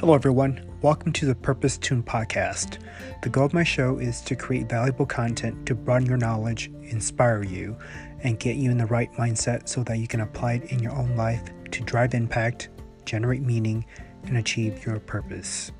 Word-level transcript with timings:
Hello, 0.00 0.14
everyone. 0.14 0.66
Welcome 0.80 1.12
to 1.12 1.26
the 1.26 1.34
Purpose 1.34 1.76
Tune 1.76 2.02
podcast. 2.02 2.78
The 3.20 3.28
goal 3.28 3.44
of 3.44 3.52
my 3.52 3.64
show 3.64 3.98
is 3.98 4.22
to 4.22 4.34
create 4.34 4.66
valuable 4.66 5.04
content 5.04 5.66
to 5.66 5.74
broaden 5.74 6.08
your 6.08 6.16
knowledge, 6.16 6.72
inspire 6.84 7.42
you, 7.42 7.76
and 8.22 8.40
get 8.40 8.56
you 8.56 8.70
in 8.70 8.78
the 8.78 8.86
right 8.86 9.12
mindset 9.12 9.68
so 9.68 9.82
that 9.82 9.98
you 9.98 10.08
can 10.08 10.22
apply 10.22 10.54
it 10.54 10.72
in 10.72 10.78
your 10.78 10.92
own 10.92 11.16
life 11.16 11.42
to 11.72 11.82
drive 11.82 12.14
impact, 12.14 12.70
generate 13.04 13.42
meaning, 13.42 13.84
and 14.24 14.38
achieve 14.38 14.86
your 14.86 14.98
purpose. 15.00 15.70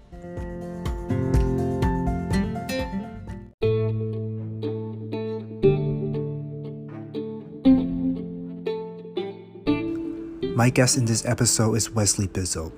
My 10.55 10.68
guest 10.68 10.98
in 10.98 11.07
this 11.07 11.25
episode 11.25 11.73
is 11.73 11.91
Wesley 11.91 12.29
Bizzell. 12.29 12.71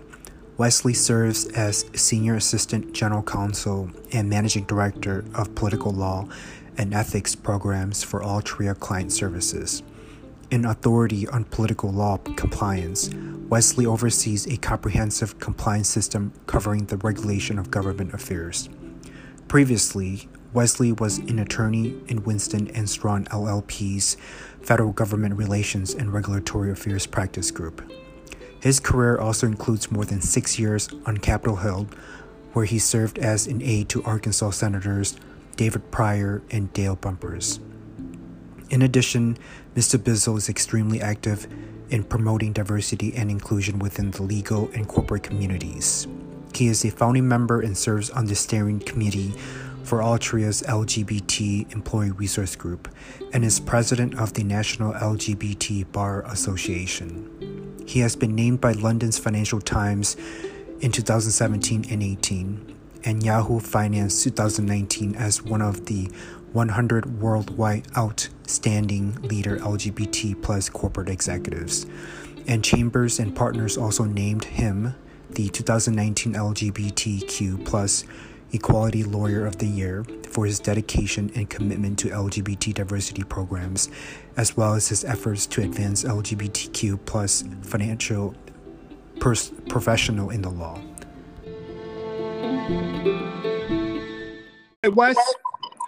Wesley 0.59 0.93
serves 0.93 1.47
as 1.53 1.87
Senior 1.95 2.35
Assistant 2.35 2.93
General 2.93 3.23
Counsel 3.23 3.91
and 4.13 4.29
Managing 4.29 4.65
Director 4.65 5.25
of 5.35 5.55
Political 5.55 5.93
Law 5.93 6.29
and 6.77 6.93
Ethics 6.93 7.35
Programs 7.35 8.03
for 8.03 8.21
Altria 8.21 8.79
Client 8.79 9.13
Services. 9.13 9.83
An 10.51 10.67
authority 10.67 11.27
on 11.29 11.45
political 11.45 11.91
law 11.91 12.19
compliance, 12.19 13.09
Wesley 13.49 13.87
oversees 13.87 14.47
a 14.47 14.59
comprehensive 14.59 15.41
compliance 15.41 15.89
system 15.89 16.35
covering 16.47 16.85
the 16.85 16.99
regulation 16.99 17.59
of 17.59 17.71
government 17.71 18.13
affairs. 18.13 18.69
Previously, 19.49 20.29
Wesley 20.53 20.93
was 20.93 21.17
an 21.19 21.39
attorney 21.39 21.99
in 22.09 22.25
Winston 22.25 22.69
and 22.75 22.91
Strawn 22.91 23.25
LLP's 23.27 24.19
Federal 24.61 24.93
Government 24.93 25.35
Relations 25.37 25.95
and 25.95 26.13
Regulatory 26.13 26.71
Affairs 26.71 27.07
Practice 27.07 27.51
Group. 27.51 27.91
His 28.63 28.79
career 28.79 29.19
also 29.19 29.49
includes 29.49 29.91
more 29.91 30.05
than 30.05 30.21
six 30.21 30.57
years 30.57 30.89
on 31.05 31.17
Capitol 31.19 31.57
Hill, 31.57 31.89
where 32.53 32.65
he 32.65 32.79
served 32.79 33.19
as 33.19 33.49
an 33.49 33.61
aide 33.61 33.89
to 33.89 34.05
Arkansas 34.05 34.51
Senators 34.51 35.17
David 35.57 35.91
Pryor 35.91 36.43
and 36.49 36.73
Dale 36.73 36.95
Bumpers. 36.95 37.59
In 38.71 38.81
addition, 38.81 39.37
Mr. 39.75 39.99
Bizzell 39.99 40.39
is 40.39 40.49
extremely 40.49 41.01
active 41.01 41.49
in 41.91 42.05
promoting 42.05 42.53
diversity 42.53 43.13
and 43.17 43.33
inclusion 43.33 43.81
within 43.81 44.13
the 44.13 44.23
legal 44.23 44.71
and 44.75 44.87
corporate 44.87 45.25
communities. 45.25 46.07
He 46.55 46.69
is 46.69 46.85
a 46.85 46.91
founding 46.93 47.27
member 47.27 47.61
and 47.61 47.77
serves 47.77 48.11
on 48.11 48.27
the 48.27 48.37
steering 48.37 48.79
committee 48.79 49.35
for 49.85 49.99
Altria's 49.99 50.63
LGBT 50.63 51.73
Employee 51.73 52.11
Resource 52.13 52.57
Group 52.57 52.89
and 53.33 53.45
is 53.45 53.61
president 53.61 54.19
of 54.19 54.35
the 54.35 54.45
National 54.45 54.93
LGBT 54.93 55.91
Bar 55.93 56.23
Association. 56.23 57.85
He 57.87 58.01
has 58.01 58.17
been 58.17 58.35
named 58.35 58.61
by 58.61 58.73
London's 58.73 59.19
Financial 59.19 59.61
Times 59.61 60.17
in 60.81 60.93
2017 60.93 61.87
and 61.91 62.03
18 62.03 62.77
and 63.05 63.23
Yahoo 63.23 63.61
Finance 63.61 64.23
2019 64.25 65.17
as 65.17 65.43
one 65.43 65.63
of 65.63 65.87
the 65.87 66.11
100 66.53 67.21
worldwide 67.21 67.87
outstanding 67.97 69.15
leader 69.23 69.59
LGBT 69.59 70.41
plus 70.43 70.69
corporate 70.69 71.09
executives. 71.09 71.87
And 72.47 72.65
Chambers 72.65 73.19
and 73.19 73.35
Partners 73.35 73.79
also 73.79 74.05
named 74.05 74.45
him 74.45 74.95
the 75.31 75.49
2019 75.49 76.35
LGBTQ 76.35 77.65
plus 77.65 78.05
Equality 78.53 79.03
Lawyer 79.05 79.47
of 79.47 79.57
the 79.59 79.67
Year 79.67 80.05
for 80.31 80.45
his 80.45 80.61
dedication 80.61 81.31
and 81.35 81.49
commitment 81.49 81.99
to 82.01 82.09
LGBT 82.09 82.75
diversity 82.75 83.23
programs, 83.23 83.89
as 84.37 84.57
well 84.57 84.75
as 84.75 84.89
his 84.89 85.05
efforts 85.05 85.47
to 85.47 85.63
advance 85.63 86.05
LGBTQ 86.05 87.05
plus 87.07 87.45
financial 87.63 88.35
pers- 89.21 89.53
professional 89.69 90.31
in 90.31 90.43
the 90.43 90.51
law. 90.51 90.79
Hey 94.83 94.89
Wes, 94.89 95.17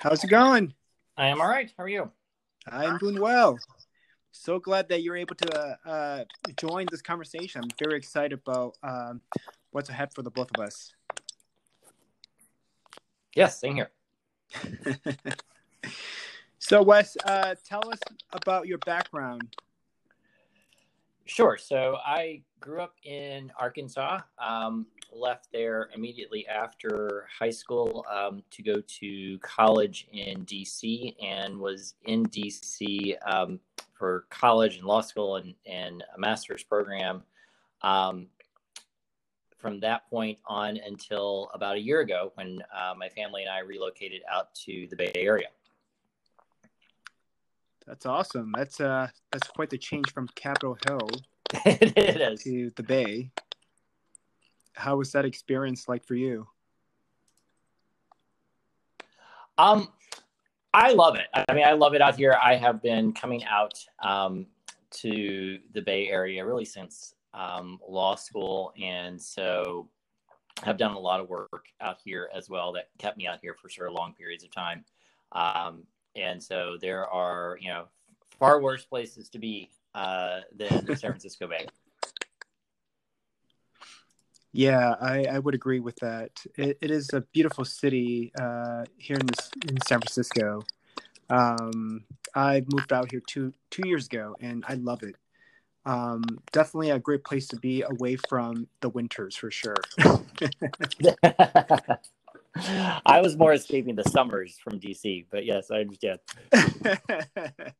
how's 0.00 0.25
it 0.25 0.31
going? 0.31 0.72
I 1.16 1.27
am 1.27 1.41
all 1.41 1.49
right. 1.49 1.71
How 1.77 1.84
are 1.84 1.89
you? 1.89 2.10
I'm 2.66 2.97
doing 2.99 3.21
well. 3.21 3.59
So 4.33 4.59
glad 4.59 4.89
that 4.89 5.03
you're 5.03 5.16
able 5.16 5.34
to 5.34 5.78
uh, 5.84 6.25
join 6.56 6.87
this 6.91 7.03
conversation. 7.03 7.62
I'm 7.62 7.71
very 7.78 7.99
excited 7.99 8.33
about 8.33 8.77
um, 8.83 9.21
what's 9.71 9.91
ahead 9.91 10.15
for 10.15 10.22
the 10.22 10.31
both 10.31 10.49
of 10.56 10.65
us. 10.65 10.94
Yes, 13.34 13.61
same 13.61 13.75
here. 13.75 13.91
so, 16.59 16.83
Wes, 16.83 17.17
uh, 17.25 17.55
tell 17.65 17.89
us 17.91 17.99
about 18.33 18.67
your 18.67 18.78
background. 18.78 19.56
Sure. 21.25 21.56
So, 21.59 21.97
I 22.05 22.43
grew 22.61 22.81
up 22.81 22.95
in 23.03 23.50
Arkansas, 23.59 24.21
um, 24.39 24.87
left 25.12 25.49
there 25.53 25.91
immediately 25.95 26.47
after 26.47 27.27
high 27.39 27.50
school 27.50 28.05
um, 28.12 28.43
to 28.50 28.62
go 28.62 28.81
to 29.00 29.39
college 29.41 30.06
in 30.12 30.45
DC, 30.45 31.16
and 31.22 31.59
was 31.59 31.95
in 32.05 32.27
DC 32.27 33.16
um, 33.27 33.59
for 33.95 34.27
college 34.31 34.77
and 34.77 34.87
law 34.87 35.01
school 35.01 35.37
and, 35.37 35.55
and 35.66 36.05
a 36.15 36.21
master's 36.21 36.62
program. 36.62 37.22
Um, 37.83 38.28
from 39.65 39.81
that 39.81 40.07
point 40.11 40.37
on 40.47 40.77
until 40.77 41.51
about 41.55 41.77
a 41.77 41.81
year 41.81 42.01
ago 42.01 42.33
when 42.35 42.63
uh, 42.71 42.93
my 42.99 43.09
family 43.09 43.45
and 43.45 43.51
I 43.51 43.61
relocated 43.61 44.21
out 44.31 44.55
to 44.67 44.87
the 44.91 44.97
Bay 44.97 45.11
Area. 45.15 45.47
That's 47.87 48.05
awesome. 48.05 48.53
That's 48.55 48.79
uh 48.79 49.09
that's 49.33 49.49
quite 49.49 49.71
the 49.71 49.79
change 49.79 50.13
from 50.13 50.29
Capitol 50.35 50.77
Hill 50.87 51.09
it 51.65 52.21
is. 52.21 52.43
to 52.43 52.73
the 52.77 52.83
Bay. 52.83 53.31
How 54.75 54.99
was 54.99 55.13
that 55.13 55.25
experience 55.25 55.89
like 55.89 56.05
for 56.05 56.15
you? 56.15 56.47
Um, 59.57 59.89
I 60.75 60.93
love 60.93 61.17
it. 61.17 61.29
I 61.49 61.55
mean, 61.55 61.65
I 61.65 61.73
love 61.73 61.95
it 61.95 62.03
out 62.03 62.17
here. 62.17 62.37
I 62.43 62.57
have 62.57 62.83
been 62.83 63.15
coming 63.15 63.43
out 63.45 63.83
um, 64.03 64.45
to 64.91 65.59
the 65.73 65.81
Bay 65.81 66.09
Area 66.09 66.45
really 66.45 66.67
since 66.67 67.15
um, 67.34 67.78
law 67.87 68.15
school, 68.15 68.72
and 68.81 69.21
so 69.21 69.89
I 70.62 70.67
have 70.67 70.78
done 70.78 70.93
a 70.93 70.99
lot 70.99 71.21
of 71.21 71.28
work 71.28 71.67
out 71.81 71.99
here 72.03 72.31
as 72.34 72.49
well 72.49 72.72
that 72.72 72.89
kept 72.99 73.19
me 73.19 73.27
out 73.27 73.41
here 73.43 73.55
for 73.55 73.69
of 73.87 73.93
long 73.93 74.15
periods 74.15 74.45
of 74.45 74.50
time. 74.50 74.84
Um, 75.33 75.83
and 76.15 76.43
so 76.43 76.77
there 76.81 77.06
are, 77.09 77.59
you 77.61 77.69
know, 77.69 77.87
far 78.39 78.61
worse 78.61 78.84
places 78.84 79.28
to 79.31 79.39
be 79.39 79.71
uh, 79.95 80.41
than 80.56 80.87
San 80.97 81.11
Francisco 81.11 81.47
Bay. 81.47 81.67
Yeah, 84.56 84.95
I, 85.01 85.25
I 85.25 85.41
would 85.41 85.56
agree 85.56 85.81
with 85.81 85.97
that. 85.97 86.31
It, 86.56 86.78
it 86.81 86.93
is 86.93 87.11
a 87.12 87.22
beautiful 87.33 87.65
city 87.65 88.31
uh, 88.41 88.84
here 88.99 89.16
in 89.16 89.27
this 89.27 89.51
in 89.69 89.77
San 89.84 89.99
Francisco. 89.99 90.62
Um, 91.28 92.05
I 92.37 92.62
moved 92.72 92.93
out 92.93 93.11
here 93.11 93.21
two 93.27 93.53
two 93.71 93.83
years 93.89 94.06
ago, 94.06 94.37
and 94.41 94.65
I 94.69 94.75
love 94.75 95.03
it 95.03 95.16
um, 95.87 96.22
definitely 96.53 96.91
a 96.91 96.99
great 96.99 97.25
place 97.25 97.49
to 97.49 97.56
be 97.56 97.83
away 97.83 98.17
from 98.28 98.69
the 98.81 98.89
winters 98.89 99.37
for 99.37 99.50
sure. 99.50 99.77
I 102.56 103.21
was 103.21 103.37
more 103.37 103.53
escaping 103.53 103.97
the 103.97 104.05
summers 104.05 104.56
from 104.62 104.78
DC, 104.81 105.27
but 105.31 105.45
yes, 105.45 105.71
I 105.71 105.81
understand. 105.81 106.21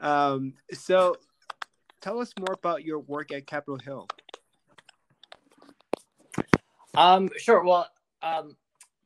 um, 0.00 0.54
so, 0.72 1.16
tell 2.00 2.20
us 2.20 2.32
more 2.38 2.54
about 2.54 2.84
your 2.84 3.00
work 3.00 3.32
at 3.32 3.46
Capitol 3.46 3.78
Hill. 3.84 4.08
Um, 6.96 7.30
sure. 7.36 7.62
Well, 7.64 7.88
um, 8.22 8.56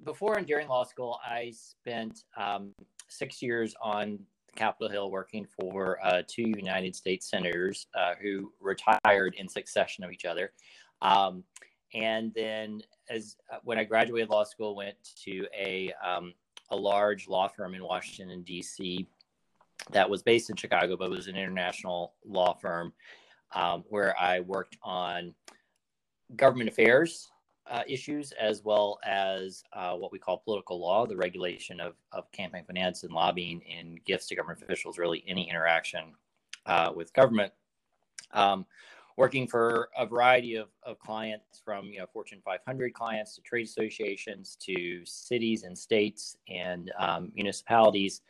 before 0.05 0.39
and 0.39 0.47
during 0.47 0.69
law 0.69 0.85
school, 0.85 1.19
I 1.25 1.53
spent 1.55 2.21
um, 2.37 2.73
six 3.09 3.43
years 3.43 3.75
on 3.83 4.21
Capitol 4.59 4.89
Hill 4.89 5.11
working 5.11 5.47
for 5.47 5.99
uh, 6.05 6.23
two 6.27 6.43
United 6.43 6.97
States 6.97 7.31
senators 7.31 7.87
uh, 7.95 8.15
who 8.21 8.53
retired 8.61 9.35
in 9.37 9.49
succession 9.49 10.03
of 10.03 10.11
each 10.11 10.25
other. 10.25 10.53
Um, 11.01 11.45
and 11.95 12.35
then, 12.35 12.83
as 13.09 13.37
uh, 13.53 13.59
when 13.63 13.79
I 13.79 13.85
graduated 13.85 14.29
law 14.29 14.45
school, 14.45 14.75
went 14.75 14.97
to 15.25 15.47
a 15.57 15.93
um, 16.05 16.35
a 16.71 16.77
large 16.77 17.29
law 17.29 17.49
firm 17.49 17.75
in 17.75 17.83
Washington 17.83 18.43
D.C. 18.43 19.07
that 19.93 20.11
was 20.11 20.23
based 20.23 20.51
in 20.51 20.57
Chicago, 20.57 20.97
but 20.97 21.09
was 21.09 21.29
an 21.29 21.37
international 21.37 22.15
law 22.27 22.53
firm 22.55 22.93
um, 23.55 23.85
where 23.89 24.19
I 24.21 24.41
worked 24.41 24.77
on 24.83 25.35
government 26.37 26.69
affairs 26.69 27.31
uh, 27.71 27.83
issues 27.87 28.33
as 28.33 28.65
well 28.65 28.99
as 29.05 29.65
uh, 29.73 29.95
what 29.95 30.13
we 30.13 30.19
call 30.19 30.39
political 30.39 30.81
law, 30.81 31.07
the 31.07 31.17
regulation 31.17 31.81
of, 31.81 31.95
of 32.13 32.31
campaign 32.33 32.65
finance 32.65 33.03
and 33.03 33.13
lobbying 33.13 33.63
and 33.71 34.03
gifts 34.05 34.27
to 34.29 34.37
government 34.37 34.63
officials, 34.63 34.99
really 34.99 35.25
any 35.27 35.49
interaction 35.49 36.15
uh, 36.67 36.93
with 36.95 37.13
government. 37.13 37.53
Um, 38.33 38.67
working 39.17 39.49
for 39.49 39.89
a 39.99 40.07
variety 40.07 40.55
of, 40.55 40.69
of 40.85 40.99
clients 41.01 41.61
from 41.65 41.87
you 41.87 41.99
know 41.99 42.07
Fortune 42.13 42.41
500 42.45 42.95
clients 42.95 43.35
to 43.35 43.43
trade 43.43 43.67
associations 43.67 44.57
to 44.61 45.05
cities 45.05 45.65
and 45.65 45.77
states 45.77 46.37
and 46.49 46.93
um, 46.99 47.33
municipalities 47.35 48.23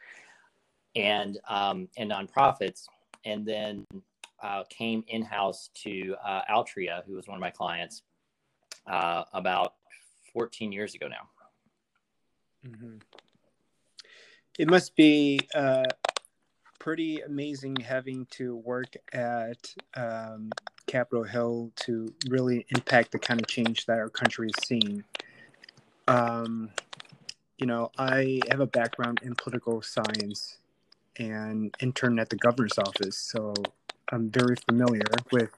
and 0.97 1.39
um, 1.49 1.89
and 1.97 2.11
nonprofits, 2.11 2.87
and 3.25 3.47
then 3.47 3.87
uh, 4.43 4.65
came 4.71 5.05
in 5.09 5.23
house 5.23 5.71
to 5.75 6.15
uh, 6.25 6.41
Altria, 6.51 7.05
who 7.07 7.15
was 7.15 7.29
one 7.29 7.37
of 7.37 7.41
my 7.41 7.51
clients, 7.51 8.03
uh, 8.89 9.25
about 9.33 9.75
14 10.33 10.73
years 10.73 10.95
ago 10.95 11.09
now. 11.09 11.29
Mm-hmm. 12.67 12.97
It 14.59 14.69
must 14.69 14.97
be 14.97 15.41
uh, 15.55 15.85
pretty 16.79 17.21
amazing 17.21 17.77
having 17.77 18.27
to 18.31 18.57
work 18.57 18.97
at 19.13 19.75
um, 19.95 20.51
Capitol 20.87 21.23
Hill 21.23 21.71
to 21.77 22.13
really 22.29 22.67
impact 22.71 23.13
the 23.13 23.19
kind 23.19 23.41
of 23.41 23.47
change 23.47 23.87
that 23.87 23.99
our 23.99 24.09
country 24.09 24.49
is 24.49 24.65
seeing. 24.67 25.05
Um, 26.09 26.71
you 27.59 27.67
know, 27.67 27.91
I 27.99 28.41
have 28.51 28.61
a 28.61 28.67
background 28.67 29.21
in 29.23 29.35
political 29.35 29.83
science 29.83 30.59
and 31.19 31.75
interned 31.81 32.21
at 32.21 32.31
the 32.31 32.37
governor's 32.37 32.79
office, 32.79 33.19
so 33.19 33.53
I'm 34.11 34.31
very 34.31 34.57
familiar 34.69 35.03
with 35.31 35.51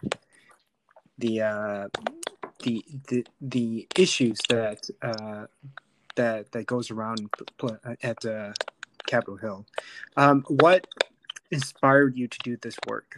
the 1.18 1.42
uh, 1.42 1.88
the, 2.62 2.84
the 3.08 3.26
the 3.40 3.88
issues 3.96 4.38
that 4.48 4.88
uh, 5.02 5.46
that 6.16 6.52
that 6.52 6.66
goes 6.66 6.90
around 6.90 7.30
at 8.02 8.24
uh, 8.24 8.52
Capitol 9.06 9.36
Hill. 9.36 9.66
Um, 10.16 10.44
what 10.48 10.86
inspired 11.50 12.16
you 12.16 12.28
to 12.28 12.38
do 12.42 12.56
this 12.56 12.76
work? 12.86 13.16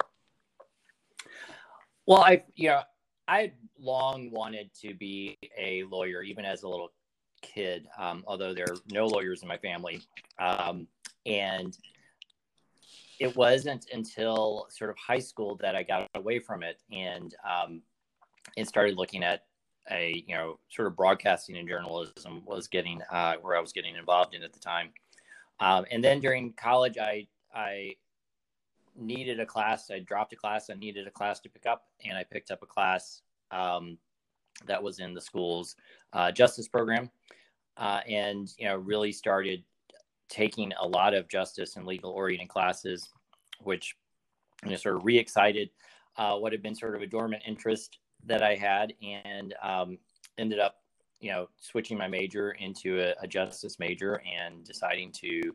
Well, 2.06 2.22
I 2.22 2.44
you 2.54 2.68
know 2.68 2.82
I 3.28 3.52
long 3.78 4.30
wanted 4.30 4.70
to 4.82 4.94
be 4.94 5.38
a 5.58 5.84
lawyer, 5.84 6.22
even 6.22 6.44
as 6.44 6.62
a 6.62 6.68
little 6.68 6.92
kid. 7.40 7.86
Um, 7.98 8.24
although 8.26 8.54
there 8.54 8.66
are 8.70 8.76
no 8.90 9.06
lawyers 9.06 9.42
in 9.42 9.48
my 9.48 9.58
family, 9.58 10.02
um, 10.38 10.86
and 11.26 11.76
it 13.18 13.36
wasn't 13.36 13.86
until 13.92 14.66
sort 14.68 14.90
of 14.90 14.96
high 14.96 15.20
school 15.20 15.56
that 15.56 15.76
I 15.76 15.84
got 15.84 16.08
away 16.14 16.40
from 16.40 16.64
it 16.64 16.80
and 16.90 17.32
um, 17.48 17.82
and 18.56 18.66
started 18.66 18.96
looking 18.96 19.22
at 19.22 19.44
a 19.90 20.24
you 20.26 20.34
know 20.34 20.58
sort 20.70 20.86
of 20.86 20.96
broadcasting 20.96 21.56
and 21.56 21.68
journalism 21.68 22.42
was 22.44 22.68
getting 22.68 23.00
uh, 23.10 23.34
where 23.40 23.56
I 23.56 23.60
was 23.60 23.72
getting 23.72 23.96
involved 23.96 24.34
in 24.34 24.42
at 24.42 24.52
the 24.52 24.60
time. 24.60 24.90
Um, 25.60 25.84
and 25.90 26.02
then 26.02 26.20
during 26.20 26.52
college, 26.52 26.98
I 26.98 27.26
I 27.54 27.96
needed 28.96 29.40
a 29.40 29.46
class. 29.46 29.90
I 29.90 30.00
dropped 30.00 30.32
a 30.32 30.36
class. 30.36 30.70
I 30.70 30.74
needed 30.74 31.06
a 31.06 31.10
class 31.10 31.40
to 31.40 31.48
pick 31.48 31.66
up, 31.66 31.84
and 32.04 32.16
I 32.16 32.24
picked 32.24 32.50
up 32.50 32.62
a 32.62 32.66
class 32.66 33.22
um, 33.50 33.98
that 34.66 34.82
was 34.82 34.98
in 34.98 35.14
the 35.14 35.20
school's 35.20 35.76
uh, 36.12 36.30
justice 36.30 36.68
program, 36.68 37.10
uh, 37.76 38.00
and 38.08 38.52
you 38.58 38.66
know 38.66 38.76
really 38.76 39.12
started 39.12 39.64
taking 40.28 40.72
a 40.80 40.86
lot 40.86 41.12
of 41.12 41.28
justice 41.28 41.76
and 41.76 41.86
legal 41.86 42.10
oriented 42.10 42.48
classes, 42.48 43.10
which 43.60 43.96
you 44.64 44.70
know 44.70 44.76
sort 44.76 44.96
of 44.96 45.04
re-excited 45.04 45.70
uh, 46.16 46.36
what 46.36 46.52
had 46.52 46.62
been 46.62 46.74
sort 46.74 46.94
of 46.94 47.02
a 47.02 47.06
dormant 47.06 47.42
interest 47.46 47.98
that 48.26 48.42
I 48.42 48.54
had, 48.54 48.94
and 49.02 49.54
um, 49.62 49.98
ended 50.38 50.58
up 50.58 50.76
you 51.20 51.30
know 51.30 51.48
switching 51.60 51.96
my 51.96 52.08
major 52.08 52.52
into 52.52 53.00
a, 53.00 53.14
a 53.22 53.26
justice 53.26 53.78
major 53.78 54.20
and 54.40 54.64
deciding 54.64 55.12
to 55.12 55.54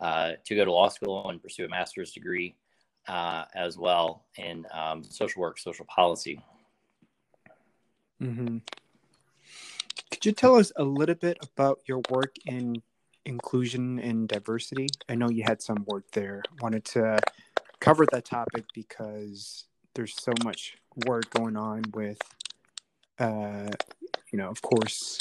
uh, 0.00 0.32
to 0.44 0.54
go 0.54 0.64
to 0.64 0.72
law 0.72 0.88
school 0.88 1.28
and 1.28 1.42
pursue 1.42 1.64
a 1.64 1.68
master's 1.68 2.12
degree 2.12 2.56
uh, 3.08 3.44
as 3.54 3.76
well 3.76 4.26
in 4.36 4.64
um, 4.72 5.02
social 5.02 5.40
work, 5.40 5.58
social 5.58 5.86
policy. 5.86 6.40
Mm-hmm. 8.22 8.58
Could 10.10 10.24
you 10.24 10.32
tell 10.32 10.56
us 10.56 10.72
a 10.76 10.84
little 10.84 11.14
bit 11.14 11.38
about 11.42 11.80
your 11.86 12.00
work 12.10 12.34
in 12.46 12.82
inclusion 13.24 13.98
and 13.98 14.28
diversity? 14.28 14.88
I 15.08 15.14
know 15.14 15.30
you 15.30 15.44
had 15.44 15.62
some 15.62 15.84
work 15.86 16.04
there. 16.12 16.42
Wanted 16.60 16.84
to 16.86 17.18
cover 17.80 18.06
that 18.12 18.24
topic 18.24 18.64
because 18.74 19.64
there's 19.94 20.14
so 20.20 20.32
much 20.44 20.76
work 21.06 21.30
going 21.30 21.56
on 21.56 21.84
with 21.94 22.18
uh, 23.18 23.68
you 24.30 24.38
know, 24.38 24.48
of 24.48 24.62
course, 24.62 25.20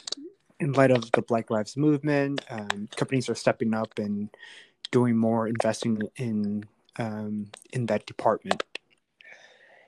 in 0.59 0.73
light 0.73 0.91
of 0.91 1.11
the 1.11 1.21
Black 1.21 1.49
Lives 1.49 1.77
Movement, 1.77 2.43
um, 2.49 2.87
companies 2.95 3.29
are 3.29 3.35
stepping 3.35 3.73
up 3.73 3.97
and 3.97 4.29
doing 4.91 5.15
more 5.15 5.47
investing 5.47 6.01
in 6.17 6.63
um, 6.99 7.47
in 7.73 7.85
that 7.87 8.05
department. 8.05 8.63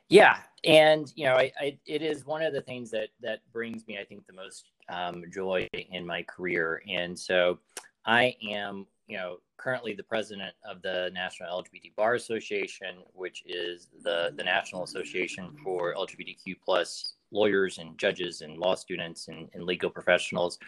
Yeah, 0.10 0.38
and 0.64 1.12
you 1.16 1.26
know, 1.26 1.36
I, 1.36 1.52
I, 1.60 1.78
it 1.86 2.02
is 2.02 2.26
one 2.26 2.42
of 2.42 2.54
the 2.54 2.62
things 2.62 2.92
that 2.92 3.10
that 3.22 3.40
brings 3.52 3.88
me, 3.88 3.98
I 4.00 4.06
think, 4.06 4.26
the 4.28 4.34
most 4.34 4.66
um, 4.90 5.24
joy 5.34 5.68
in 5.74 6.06
my 6.06 6.24
career. 6.24 6.82
And 6.90 7.18
so, 7.18 7.60
I 8.06 8.36
am, 8.50 8.88
you 9.10 9.18
know, 9.18 9.38
currently 9.58 9.94
the 9.94 10.04
president 10.04 10.54
of 10.64 10.84
the 10.84 11.10
National 11.14 11.64
LGBT 11.64 11.96
Bar 11.96 12.14
Association, 12.14 12.98
which 13.14 13.44
is 13.46 13.90
the 14.04 14.32
the 14.38 14.44
national 14.44 14.84
association 14.84 15.52
for 15.64 15.96
LGBTQ 15.96 16.56
plus 16.64 17.16
lawyers 17.32 17.80
and 17.80 17.98
judges 17.98 18.42
and 18.42 18.58
law 18.58 18.76
students 18.76 19.28
and, 19.28 19.50
and 19.54 19.64
legal 19.64 19.90
professionals, 19.90 20.60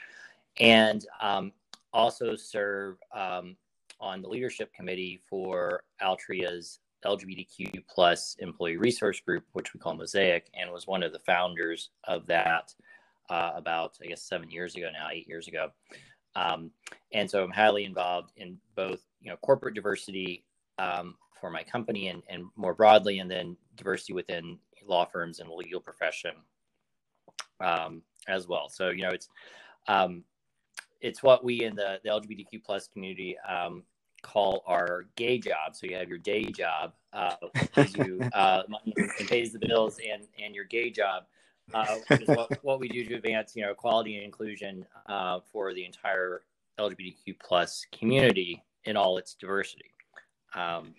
and 0.60 1.06
um, 1.22 1.52
also 1.94 2.36
serve 2.36 2.98
um, 3.16 3.56
on 4.00 4.24
the 4.24 4.28
leadership 4.28 4.74
committee 4.74 5.22
for 5.30 5.84
Altria's 6.02 6.80
LGBTQ 7.06 7.84
plus 7.88 8.36
employee 8.40 8.78
resource 8.78 9.20
group, 9.20 9.44
which 9.54 9.72
we 9.76 9.80
call 9.80 9.94
Mosaic, 9.94 10.50
and 10.60 10.72
was 10.72 10.88
one 10.88 11.04
of 11.04 11.14
the 11.14 11.20
founders 11.20 11.92
of 12.06 12.26
that 12.26 12.74
uh, 13.30 13.52
about 13.56 14.00
I 14.04 14.08
guess 14.08 14.24
seven 14.24 14.50
years 14.50 14.76
ago 14.76 14.90
now, 14.92 15.10
eight 15.12 15.28
years 15.28 15.48
ago. 15.48 15.70
Um, 16.36 16.72
and 17.14 17.30
so 17.30 17.44
I'm 17.44 17.52
highly 17.52 17.86
involved 17.86 18.32
in 18.38 18.58
both 18.76 19.02
you 19.22 19.30
know 19.30 19.38
corporate 19.38 19.76
diversity 19.76 20.46
um, 20.78 21.16
for 21.40 21.50
my 21.50 21.64
company 21.64 22.08
and, 22.08 22.24
and 22.30 22.46
more 22.56 22.74
broadly, 22.74 23.20
and 23.20 23.30
then 23.30 23.58
diversity 23.76 24.14
within 24.14 24.58
law 24.88 25.06
firms 25.06 25.40
and 25.40 25.50
the 25.50 25.54
legal 25.54 25.80
profession 25.80 26.32
um, 27.60 28.02
as 28.28 28.48
well. 28.48 28.70
So 28.70 28.90
you 28.90 29.04
know, 29.04 29.10
it's 29.10 29.30
um, 29.88 30.24
it's 31.02 31.24
what 31.24 31.44
we 31.44 31.64
in 31.64 31.76
the, 31.76 32.00
the 32.04 32.10
LGBTQ 32.10 32.64
plus 32.64 32.88
community 32.88 33.38
um, 33.40 33.84
call 34.22 34.64
our 34.68 35.06
gay 35.16 35.40
job. 35.40 35.76
So 35.76 35.88
you 35.88 35.96
have 35.96 36.10
your 36.10 36.20
day 36.20 36.46
job, 36.46 36.94
uh, 37.14 37.36
you 37.96 38.22
uh, 38.34 38.64
and 38.96 39.28
pays 39.28 39.52
the 39.52 39.60
bills, 39.60 40.00
and 40.00 40.28
and 40.44 40.56
your 40.56 40.66
gay 40.66 40.90
job, 40.90 41.24
uh, 41.74 41.96
what, 42.26 42.64
what 42.64 42.80
we 42.80 42.88
do 42.88 43.06
to 43.06 43.16
advance 43.16 43.56
you 43.56 43.64
know 43.64 43.72
equality 43.72 44.16
and 44.16 44.26
inclusion 44.26 44.86
uh, 45.08 45.40
for 45.52 45.74
the 45.74 45.86
entire 45.86 46.42
LGBTQ 46.80 47.36
plus 47.40 47.86
community 47.92 48.64
in 48.86 48.98
all 48.98 49.18
its 49.18 49.36
diversity. 49.36 49.86
Um, 50.56 50.94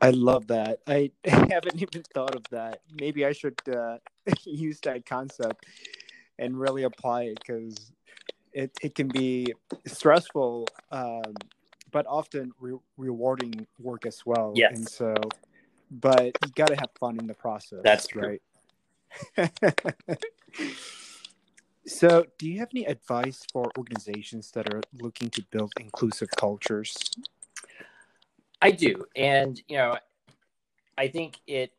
I 0.00 0.10
love 0.10 0.48
that. 0.48 0.80
I 0.88 1.12
haven't 1.24 1.80
even 1.80 2.02
thought 2.12 2.34
of 2.34 2.42
that. 2.50 2.80
Maybe 3.00 3.24
I 3.24 3.32
should 3.32 3.56
uh, 3.68 3.98
use 4.44 4.80
that 4.80 5.06
concept 5.06 5.64
and 6.38 6.58
really 6.58 6.82
apply 6.82 7.24
it 7.24 7.38
because 7.38 7.92
it, 8.52 8.76
it 8.82 8.94
can 8.96 9.08
be 9.08 9.54
stressful, 9.86 10.66
um, 10.90 11.34
but 11.92 12.04
often 12.08 12.52
re- 12.58 12.78
rewarding 12.96 13.66
work 13.78 14.04
as 14.04 14.26
well. 14.26 14.52
Yes. 14.56 14.76
And 14.76 14.88
so, 14.88 15.14
but 15.92 16.36
you 16.44 16.52
got 16.54 16.68
to 16.68 16.76
have 16.76 16.90
fun 16.98 17.18
in 17.18 17.26
the 17.26 17.34
process. 17.34 17.80
That's 17.84 18.06
true. 18.06 18.38
right. 19.36 19.50
so, 21.86 22.24
do 22.38 22.48
you 22.48 22.58
have 22.60 22.68
any 22.74 22.86
advice 22.86 23.42
for 23.52 23.70
organizations 23.76 24.50
that 24.52 24.72
are 24.72 24.80
looking 25.00 25.28
to 25.30 25.44
build 25.50 25.72
inclusive 25.78 26.28
cultures? 26.36 26.96
I 28.62 28.70
do, 28.70 29.04
and 29.14 29.60
you 29.68 29.76
know, 29.76 29.98
I 30.96 31.08
think 31.08 31.38
it 31.46 31.72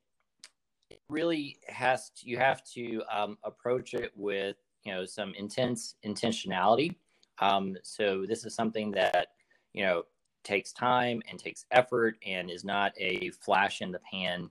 really 1.09 1.57
has 1.67 2.11
to. 2.11 2.29
You 2.29 2.37
have 2.37 2.63
to 2.73 3.01
um, 3.11 3.37
approach 3.43 3.95
it 3.95 4.11
with 4.15 4.57
you 4.83 4.93
know 4.93 5.05
some 5.05 5.33
intense 5.35 5.95
intentionality. 6.05 6.95
Um, 7.39 7.75
so 7.81 8.25
this 8.27 8.45
is 8.45 8.53
something 8.53 8.91
that 8.91 9.29
you 9.73 9.83
know 9.83 10.03
takes 10.43 10.71
time 10.71 11.21
and 11.29 11.39
takes 11.39 11.65
effort 11.71 12.17
and 12.25 12.49
is 12.49 12.63
not 12.63 12.93
a 12.97 13.31
flash 13.41 13.81
in 13.81 13.91
the 13.91 13.99
pan 13.99 14.49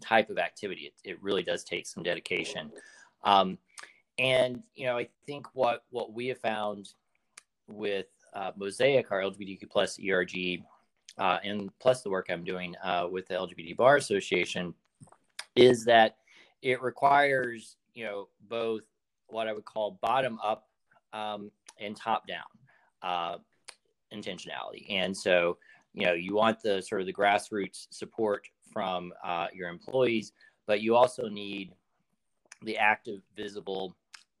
type 0.00 0.30
of 0.30 0.38
activity. 0.38 0.92
It, 1.04 1.10
it 1.10 1.22
really 1.22 1.42
does 1.42 1.64
take 1.64 1.86
some 1.86 2.02
dedication. 2.02 2.70
Um, 3.24 3.58
and 4.18 4.62
you 4.74 4.86
know, 4.86 4.98
I 4.98 5.08
think 5.26 5.46
what 5.54 5.84
what 5.90 6.12
we 6.12 6.28
have 6.28 6.38
found 6.38 6.88
with 7.68 8.06
uh, 8.34 8.52
Mosaic, 8.56 9.10
our 9.10 9.20
LGBTQ 9.20 9.70
plus 9.70 9.98
ERG 9.98 10.62
uh, 11.18 11.38
and 11.44 11.70
plus 11.78 12.02
the 12.02 12.10
work 12.10 12.26
I'm 12.30 12.44
doing 12.44 12.74
uh, 12.82 13.08
with 13.10 13.26
the 13.28 13.34
LGBT 13.34 13.76
Bar 13.76 13.96
Association, 13.96 14.74
is 15.54 15.84
that 15.84 16.16
it 16.62 16.82
requires 16.82 17.76
you 17.94 18.04
know 18.04 18.28
both 18.48 18.84
what 19.28 19.48
I 19.48 19.52
would 19.52 19.64
call 19.64 19.98
bottom 20.00 20.38
up 20.42 20.68
um, 21.12 21.50
and 21.78 21.96
top 21.96 22.26
down 22.26 22.44
uh, 23.02 23.38
intentionality, 24.16 24.86
and 24.90 25.16
so 25.16 25.58
you 25.94 26.06
know 26.06 26.12
you 26.12 26.34
want 26.34 26.62
the 26.62 26.80
sort 26.82 27.00
of 27.00 27.06
the 27.06 27.12
grassroots 27.12 27.86
support 27.90 28.46
from 28.72 29.12
uh, 29.24 29.46
your 29.54 29.68
employees, 29.68 30.32
but 30.66 30.80
you 30.80 30.94
also 30.94 31.28
need 31.28 31.72
the 32.62 32.76
active, 32.76 33.20
visible 33.36 33.96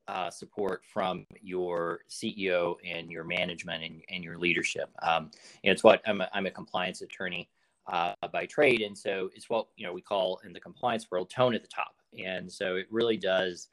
uh, 0.08 0.30
support 0.30 0.82
from 0.84 1.26
your 1.40 2.00
CEO 2.08 2.76
and 2.84 3.10
your 3.10 3.24
management 3.24 3.82
and, 3.82 4.02
and 4.08 4.22
your 4.22 4.38
leadership. 4.38 4.90
Um, 5.02 5.30
and 5.64 5.72
it's 5.72 5.82
what 5.82 6.00
I'm 6.06 6.20
a, 6.20 6.28
I'm 6.32 6.46
a 6.46 6.50
compliance 6.50 7.02
attorney 7.02 7.48
uh, 7.88 8.14
by 8.32 8.46
trade, 8.46 8.82
and 8.82 8.96
so 8.96 9.30
it's 9.34 9.48
what 9.48 9.66
you 9.76 9.86
know 9.86 9.92
we 9.92 10.00
call 10.00 10.40
in 10.44 10.52
the 10.52 10.60
compliance 10.60 11.10
world 11.10 11.30
tone 11.30 11.54
at 11.54 11.62
the 11.62 11.68
top. 11.68 11.94
and 12.18 12.50
so 12.50 12.76
it 12.76 12.86
really 12.90 13.16
does 13.16 13.68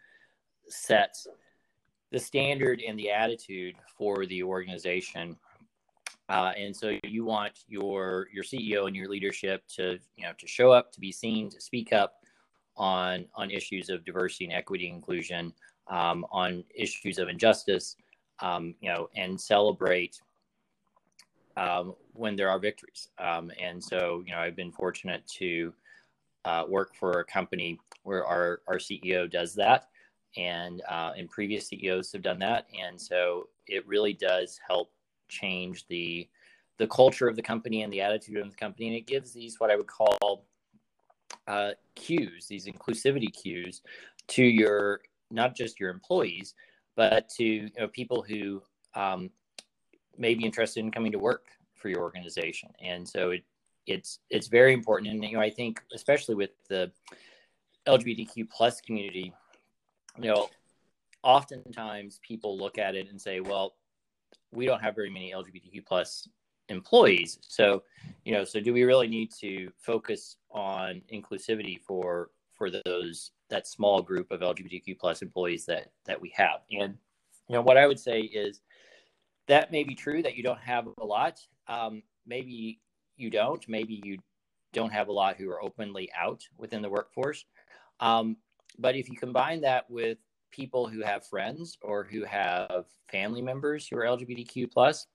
set 0.70 1.16
the 2.12 2.20
standard 2.20 2.82
and 2.88 2.98
the 2.98 3.10
attitude 3.10 3.76
for 3.98 4.26
the 4.28 4.44
organization. 4.44 5.36
Uh, 6.34 6.52
and 6.58 6.76
so 6.76 6.98
you 7.04 7.24
want 7.24 7.60
your 7.68 8.28
your 8.34 8.44
CEO 8.44 8.88
and 8.88 8.96
your 8.96 9.08
leadership 9.08 9.64
to 9.68 10.00
you 10.16 10.24
know 10.24 10.32
to 10.40 10.48
show 10.48 10.72
up, 10.72 10.92
to 10.92 11.00
be 11.00 11.12
seen, 11.12 11.48
to 11.48 11.62
speak 11.62 11.94
up 11.94 12.16
on 12.76 13.26
on 13.36 13.52
issues 13.52 13.88
of 13.92 14.04
diversity 14.04 14.46
and 14.46 14.54
equity 14.54 14.90
inclusion, 14.90 15.54
um, 15.90 16.26
on 16.32 16.64
issues 16.74 17.20
of 17.20 17.30
injustice, 17.30 17.98
um, 18.40 18.74
you 18.82 18.92
know, 18.92 19.10
and 19.16 19.40
celebrate 19.40 20.20
um, 21.56 21.94
when 22.14 22.36
there 22.36 22.50
are 22.50 22.58
victories. 22.58 23.10
Um, 23.20 23.52
and 23.62 23.84
so, 23.84 24.24
you 24.26 24.34
know, 24.34 24.40
I've 24.40 24.56
been 24.56 24.72
fortunate 24.72 25.22
to 25.38 25.72
uh, 26.46 26.64
work 26.68 26.96
for 26.96 27.20
a 27.20 27.26
company 27.26 27.80
where 28.02 28.26
our, 28.26 28.62
our 28.68 28.78
CEO 28.78 29.30
does 29.30 29.54
that. 29.54 29.90
And, 30.36 30.82
uh, 30.90 31.12
and 31.16 31.30
previous 31.30 31.68
CEOs 31.68 32.12
have 32.14 32.24
done 32.24 32.40
that. 32.40 32.66
And 32.84 33.00
so 33.00 33.50
it 33.68 33.88
really 33.88 34.14
does 34.14 34.60
help 34.68 34.90
change 35.30 35.86
the, 35.88 36.28
the 36.78 36.88
culture 36.88 37.28
of 37.28 37.36
the 37.36 37.42
company 37.42 37.84
and 37.84 37.92
the 37.92 38.02
attitude 38.02 38.38
of 38.38 38.50
the 38.50 38.58
company. 38.58 38.88
And 38.88 38.96
it 38.96 39.08
gives 39.08 39.34
these, 39.34 39.60
what 39.60 39.72
I 39.72 39.76
would 39.76 39.88
call 39.88 40.46
uh, 41.48 41.72
cues, 41.96 42.48
these 42.48 42.68
inclusivity 42.68 43.32
cues 43.34 43.82
to 44.30 44.44
your, 44.44 45.02
not 45.32 45.56
just 45.56 45.80
your 45.80 45.90
employees, 45.90 46.54
but 46.96 47.30
to 47.30 47.44
you 47.44 47.70
know, 47.80 47.88
people 47.88 48.24
who 48.28 48.62
um, 48.96 49.30
may 50.18 50.36
be 50.36 50.46
interested 50.46 50.82
in 50.82 50.92
coming 50.92 51.12
to 51.12 51.20
work 51.20 51.46
for 51.76 51.90
your 51.90 52.02
organization. 52.02 52.70
And 52.82 53.08
so 53.08 53.32
it, 53.32 53.44
it's 53.86 54.20
it's 54.30 54.48
very 54.48 54.74
important. 54.74 55.12
And 55.12 55.24
you 55.24 55.34
know, 55.34 55.42
I 55.42 55.50
think 55.50 55.82
especially 55.94 56.36
with 56.36 56.52
the 56.70 56.92
LGBTQ 57.88 58.50
plus 58.50 58.80
community, 58.82 59.34
you 60.18 60.32
know, 60.32 60.50
oftentimes 61.24 62.20
people 62.26 62.58
look 62.58 62.78
at 62.78 62.96
it 62.96 63.10
and 63.10 63.20
say, 63.20 63.40
well, 63.40 63.74
we 64.52 64.66
don't 64.66 64.82
have 64.82 64.96
very 64.96 65.10
many 65.10 65.32
LGBTQ 65.32 65.86
plus 65.86 66.28
employees. 66.70 67.40
So, 67.42 67.84
you 68.26 68.34
know, 68.34 68.44
so 68.44 68.60
do 68.60 68.74
we 68.74 68.84
really 68.84 69.08
need 69.08 69.32
to 69.40 69.72
focus 69.78 70.38
on 70.52 71.02
inclusivity 71.12 71.80
for 71.82 72.30
for 72.54 72.70
those 72.86 73.32
that 73.50 73.68
small 73.68 74.02
group 74.02 74.32
of 74.32 74.42
LGBTQ 74.42 74.98
plus 75.00 75.22
employees 75.22 75.66
that 75.66 75.92
that 76.06 76.20
we 76.20 76.34
have? 76.36 76.62
And 76.72 76.98
you 77.50 77.56
know, 77.56 77.62
what 77.62 77.78
I 77.78 77.88
would 77.88 78.00
say 78.00 78.22
is 78.22 78.62
that 79.48 79.72
may 79.72 79.84
be 79.84 79.96
true 79.96 80.22
that 80.24 80.36
you 80.36 80.44
don't 80.44 80.60
have 80.60 80.88
a 81.00 81.06
lot. 81.06 81.40
Um, 81.68 82.04
maybe 82.26 82.80
you 83.18 83.30
don't. 83.30 83.68
Maybe 83.68 84.02
you 84.04 84.18
don't 84.72 84.92
have 84.92 85.08
a 85.08 85.12
lot 85.12 85.38
who 85.38 85.50
are 85.50 85.62
openly 85.62 86.10
out 86.18 86.44
within 86.58 86.82
the 86.82 86.90
workforce. 86.90 87.46
Um, 88.00 88.38
but 88.80 88.96
if 88.96 89.10
you 89.10 89.18
combine 89.18 89.62
that 89.62 89.90
with 89.90 90.18
people 90.54 90.88
who 90.88 91.02
have 91.02 91.28
friends 91.28 91.78
or 91.82 92.04
who 92.04 92.24
have 92.24 92.86
family 93.12 93.42
members 93.42 93.88
who 93.88 93.98
are 93.98 94.06
LGBTQ 94.06 94.72
plus, 94.72 95.08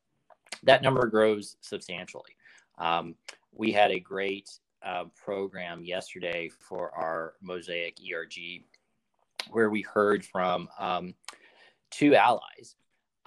that 0.64 0.82
number 0.82 1.06
grows 1.06 1.56
substantially. 1.60 2.36
Um, 2.78 3.14
we 3.52 3.72
had 3.72 3.90
a 3.90 4.00
great 4.00 4.50
uh, 4.84 5.04
program 5.16 5.84
yesterday 5.84 6.50
for 6.58 6.94
our 6.94 7.34
Mosaic 7.40 7.96
ERG 8.12 8.64
where 9.50 9.70
we 9.70 9.82
heard 9.82 10.24
from 10.24 10.68
um, 10.78 11.14
two 11.90 12.14
allies 12.14 12.76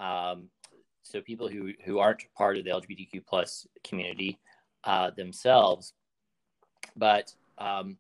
um, 0.02 0.50
so 1.04 1.22
people 1.22 1.48
who 1.48 1.74
who 1.84 2.00
aren't 2.00 2.24
part 2.36 2.58
of 2.58 2.64
the 2.64 2.72
LGBTQ 2.72 3.26
plus 3.28 3.68
community 3.84 4.40
uh, 4.84 5.12
themselves, 5.12 5.94
but 6.96 7.34
um, 7.58 7.98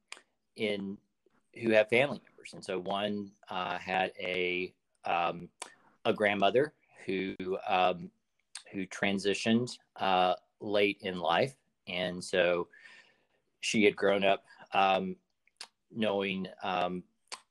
in 0.56 0.98
who 1.62 1.72
have 1.72 1.90
family 1.90 2.20
members, 2.24 2.31
and 2.54 2.64
so 2.64 2.80
one 2.80 3.32
uh, 3.50 3.78
had 3.78 4.12
a 4.20 4.74
um, 5.06 5.50
a 6.06 6.14
grandmother 6.14 6.74
who 7.06 7.36
um, 7.68 8.10
who 8.72 8.86
transitioned 8.88 9.78
uh, 9.98 10.34
late 10.60 10.98
in 11.02 11.20
life, 11.20 11.56
and 11.88 12.24
so 12.24 12.68
she 13.62 13.84
had 13.84 13.96
grown 13.96 14.24
up 14.24 14.44
um, 14.74 15.16
knowing 15.94 16.48
um, 16.64 17.04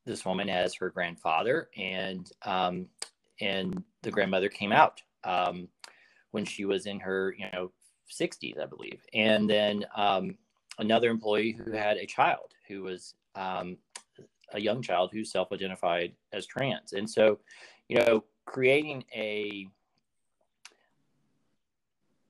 this 0.04 0.25
woman 0.25 0.49
as 0.49 0.75
her 0.75 0.90
grandfather, 0.90 1.70
and 1.76 2.30
um, 2.42 2.87
and 3.40 3.82
the 4.02 4.11
grandmother 4.11 4.49
came 4.49 4.73
out 4.73 5.00
um, 5.25 5.68
when 6.30 6.44
she 6.44 6.64
was 6.64 6.87
in 6.87 7.00
her, 7.00 7.35
you 7.38 7.47
know, 7.52 7.70
60s, 8.11 8.61
I 8.61 8.66
believe. 8.66 9.02
And 9.14 9.49
then 9.49 9.85
another 10.78 11.11
employee 11.11 11.52
who 11.52 11.73
had 11.73 11.97
a 11.97 12.06
child 12.06 12.54
who 12.68 12.82
was 12.82 13.14
um, 13.35 13.76
a 14.52 14.61
young 14.61 14.83
child 14.83 15.11
who 15.12 15.25
self-identified 15.25 16.12
as 16.33 16.47
trans. 16.47 16.92
And 16.92 17.09
so, 17.09 17.38
you 17.88 17.99
know, 17.99 18.25
creating 18.45 19.04
a 19.14 19.69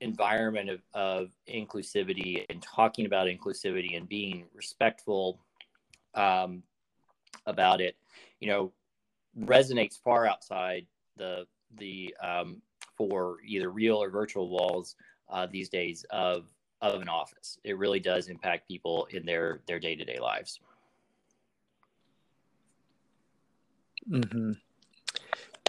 environment 0.01 0.69
of, 0.69 0.81
of 0.93 1.29
inclusivity 1.47 2.45
and 2.49 2.61
talking 2.61 3.05
about 3.05 3.27
inclusivity 3.27 3.95
and 3.95 4.09
being 4.09 4.45
respectful 4.53 5.39
um, 6.15 6.63
about 7.45 7.81
it, 7.81 7.95
you 8.39 8.47
know, 8.47 8.71
resonates 9.39 9.97
far 9.99 10.27
outside 10.27 10.85
the 11.17 11.45
the 11.77 12.13
um, 12.21 12.61
for 12.97 13.37
either 13.45 13.69
real 13.69 14.01
or 14.01 14.09
virtual 14.09 14.49
walls 14.49 14.95
uh, 15.29 15.47
these 15.49 15.69
days 15.69 16.05
of 16.09 16.47
of 16.81 17.01
an 17.01 17.09
office. 17.09 17.59
It 17.63 17.77
really 17.77 17.99
does 17.99 18.27
impact 18.27 18.67
people 18.67 19.07
in 19.11 19.25
their 19.25 19.61
their 19.67 19.79
day 19.79 19.95
to 19.95 20.03
day 20.03 20.19
lives. 20.19 20.59
Mm-hmm. 24.09 24.53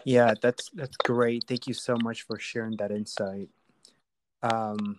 Yeah, 0.04 0.34
that's 0.40 0.70
that's 0.70 0.96
great. 0.96 1.44
Thank 1.46 1.66
you 1.66 1.74
so 1.74 1.96
much 2.02 2.22
for 2.22 2.38
sharing 2.38 2.76
that 2.78 2.90
insight. 2.90 3.48
Um, 4.42 4.98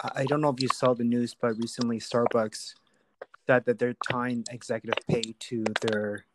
I 0.00 0.24
don't 0.24 0.40
know 0.40 0.48
if 0.50 0.60
you 0.60 0.68
saw 0.68 0.94
the 0.94 1.04
news, 1.04 1.34
but 1.40 1.56
recently 1.58 2.00
Starbucks 2.00 2.74
said 3.46 3.64
that 3.66 3.78
they're 3.78 3.96
tying 4.10 4.44
executive 4.50 4.98
pay 5.08 5.34
to 5.38 5.64
their 5.80 6.26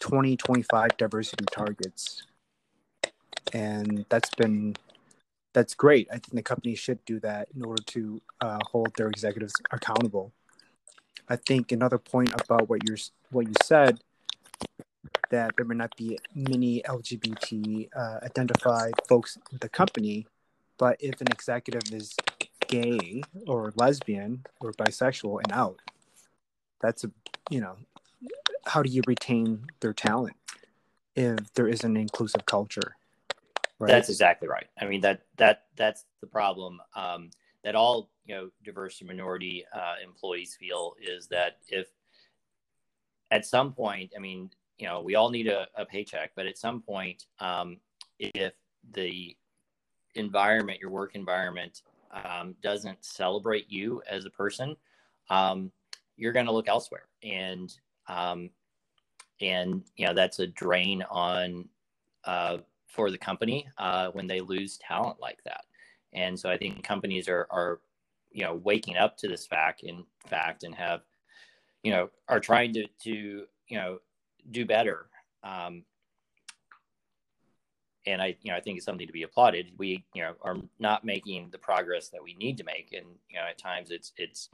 2025 0.00 0.96
diversity 0.98 1.46
targets 1.50 2.22
and 3.52 4.04
that's 4.08 4.30
been 4.36 4.76
that's 5.52 5.74
great. 5.74 6.06
I 6.10 6.14
think 6.14 6.34
the 6.34 6.42
company 6.42 6.74
should 6.74 7.02
do 7.06 7.18
that 7.20 7.48
in 7.56 7.64
order 7.64 7.82
to 7.82 8.20
uh, 8.42 8.58
hold 8.70 8.94
their 8.96 9.08
executives 9.08 9.54
accountable. 9.72 10.32
I 11.30 11.36
think 11.36 11.72
another 11.72 11.96
point 11.96 12.34
about 12.38 12.68
what 12.68 12.86
you're 12.86 12.98
what 13.30 13.46
you 13.46 13.54
said 13.64 14.00
that 15.30 15.52
there 15.56 15.64
may 15.66 15.74
not 15.74 15.96
be 15.96 16.18
many 16.34 16.82
LGBT 16.82 17.88
uh, 17.94 18.18
identified 18.22 18.94
folks 19.08 19.38
in 19.52 19.58
the 19.60 19.68
company, 19.68 20.26
but 20.78 20.96
if 21.00 21.20
an 21.20 21.28
executive 21.28 21.82
is 21.92 22.14
gay 22.68 23.22
or 23.46 23.72
lesbian 23.76 24.44
or 24.60 24.72
bisexual 24.72 25.40
and 25.44 25.52
out, 25.52 25.80
that's 26.80 27.04
a 27.04 27.10
you 27.50 27.60
know 27.60 27.76
how 28.66 28.82
do 28.82 28.90
you 28.90 29.02
retain 29.06 29.66
their 29.80 29.92
talent 29.92 30.36
if 31.14 31.52
there 31.54 31.68
is 31.68 31.84
an 31.84 31.96
inclusive 31.96 32.44
culture? 32.46 32.96
Right. 33.78 33.88
That's 33.88 34.08
exactly 34.08 34.48
right. 34.48 34.66
I 34.80 34.86
mean 34.86 35.00
that 35.02 35.22
that 35.36 35.64
that's 35.76 36.04
the 36.20 36.26
problem 36.26 36.80
um, 36.94 37.30
that 37.64 37.74
all 37.74 38.10
you 38.26 38.34
know 38.34 38.50
diverse 38.64 39.00
and 39.00 39.08
minority 39.08 39.64
uh, 39.74 39.94
employees 40.04 40.56
feel 40.58 40.94
is 41.00 41.28
that 41.28 41.58
if 41.68 41.86
at 43.30 43.44
some 43.44 43.72
point, 43.72 44.12
I 44.16 44.20
mean, 44.20 44.50
you 44.78 44.86
know, 44.86 45.00
we 45.00 45.14
all 45.14 45.30
need 45.30 45.46
a, 45.46 45.66
a 45.76 45.84
paycheck, 45.84 46.32
but 46.34 46.46
at 46.46 46.58
some 46.58 46.82
point, 46.82 47.26
um, 47.40 47.78
if 48.18 48.52
the 48.92 49.36
environment, 50.14 50.80
your 50.80 50.90
work 50.90 51.14
environment, 51.14 51.82
um, 52.24 52.54
doesn't 52.62 53.04
celebrate 53.04 53.70
you 53.70 54.02
as 54.08 54.24
a 54.24 54.30
person, 54.30 54.76
um, 55.30 55.70
you're 56.16 56.32
going 56.32 56.46
to 56.46 56.52
look 56.52 56.68
elsewhere, 56.68 57.06
and 57.22 57.74
um, 58.08 58.50
and 59.40 59.82
you 59.96 60.06
know 60.06 60.14
that's 60.14 60.38
a 60.38 60.46
drain 60.46 61.02
on 61.10 61.68
uh, 62.24 62.58
for 62.96 63.10
the 63.10 63.18
company 63.18 63.68
uh, 63.78 64.08
when 64.12 64.26
they 64.26 64.40
lose 64.40 64.78
talent 64.78 65.20
like 65.20 65.42
that. 65.44 65.64
And 66.12 66.38
so 66.38 66.50
I 66.50 66.56
think 66.56 66.82
companies 66.82 67.28
are, 67.28 67.46
are, 67.50 67.80
you 68.32 68.42
know, 68.42 68.54
waking 68.54 68.96
up 68.96 69.16
to 69.18 69.28
this 69.28 69.46
fact 69.46 69.82
in 69.82 70.04
fact 70.26 70.64
and 70.64 70.74
have, 70.74 71.02
you 71.82 71.92
know, 71.92 72.08
are 72.28 72.40
trying 72.40 72.72
to, 72.72 72.86
to 73.04 73.44
you 73.68 73.76
know, 73.76 73.98
do 74.50 74.64
better. 74.64 75.06
Um, 75.42 75.84
and 78.06 78.22
I, 78.22 78.36
you 78.42 78.52
know, 78.52 78.56
I 78.56 78.60
think 78.60 78.76
it's 78.76 78.86
something 78.86 79.06
to 79.06 79.12
be 79.12 79.24
applauded. 79.24 79.72
We, 79.78 80.04
you 80.14 80.22
know, 80.22 80.34
are 80.42 80.56
not 80.78 81.04
making 81.04 81.48
the 81.50 81.58
progress 81.58 82.08
that 82.10 82.22
we 82.22 82.34
need 82.34 82.56
to 82.58 82.64
make, 82.64 82.92
and 82.92 83.06
you 83.28 83.36
know, 83.36 83.44
at 83.48 83.58
times 83.58 83.90
it's 83.90 84.12
it's 84.16 84.48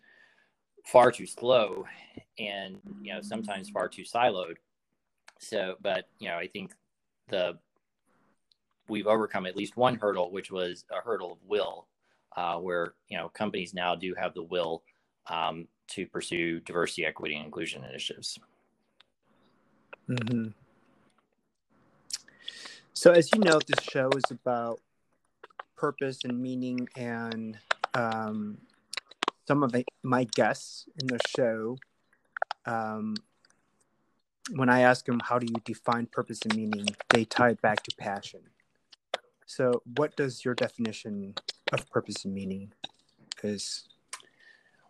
far 0.86 1.12
too 1.12 1.26
slow, 1.26 1.86
and 2.38 2.78
you 3.02 3.12
know, 3.12 3.20
sometimes 3.20 3.68
far 3.68 3.88
too 3.88 4.02
siloed. 4.02 4.56
So, 5.38 5.74
but 5.82 6.08
you 6.18 6.28
know, 6.28 6.36
I 6.36 6.46
think 6.46 6.72
the 7.28 7.58
we've 8.88 9.06
overcome 9.06 9.46
at 9.46 9.56
least 9.56 9.76
one 9.76 9.96
hurdle, 9.96 10.30
which 10.30 10.50
was 10.50 10.84
a 10.90 11.00
hurdle 11.02 11.32
of 11.32 11.38
will, 11.46 11.86
uh, 12.36 12.56
where 12.56 12.94
you 13.08 13.18
know 13.18 13.28
companies 13.28 13.74
now 13.74 13.94
do 13.94 14.14
have 14.16 14.34
the 14.34 14.42
will 14.42 14.82
um, 15.28 15.68
to 15.88 16.06
pursue 16.06 16.60
diversity, 16.60 17.04
equity, 17.04 17.34
and 17.34 17.44
inclusion 17.44 17.84
initiatives. 17.84 18.38
Mm-hmm. 20.08 20.48
So, 22.92 23.12
as 23.12 23.30
you 23.32 23.40
know, 23.40 23.58
this 23.66 23.84
show 23.84 24.10
is 24.10 24.30
about 24.30 24.80
purpose 25.76 26.20
and 26.24 26.40
meaning, 26.40 26.88
and 26.96 27.58
um, 27.94 28.58
some 29.48 29.62
of 29.62 29.74
my 30.02 30.24
guests 30.24 30.86
in 31.00 31.06
the 31.08 31.18
show, 31.36 31.76
um, 32.66 33.16
when 34.54 34.68
I 34.68 34.80
ask 34.80 35.04
them, 35.04 35.20
How 35.24 35.38
do 35.38 35.46
you 35.46 35.60
define 35.64 36.06
purpose 36.06 36.40
and 36.44 36.56
meaning? 36.56 36.86
they 37.10 37.24
tie 37.24 37.50
it 37.50 37.62
back 37.62 37.82
to 37.84 37.96
passion. 37.96 38.40
So, 39.46 39.82
what 39.96 40.16
does 40.16 40.44
your 40.44 40.54
definition 40.54 41.34
of 41.72 41.90
purpose 41.90 42.24
and 42.24 42.34
meaning 42.34 42.72
is? 43.42 43.88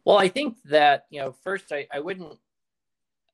Well, 0.04 0.18
I 0.18 0.28
think 0.28 0.56
that, 0.64 1.06
you 1.10 1.20
know, 1.20 1.32
first, 1.32 1.72
I, 1.72 1.86
I 1.92 2.00
wouldn't 2.00 2.38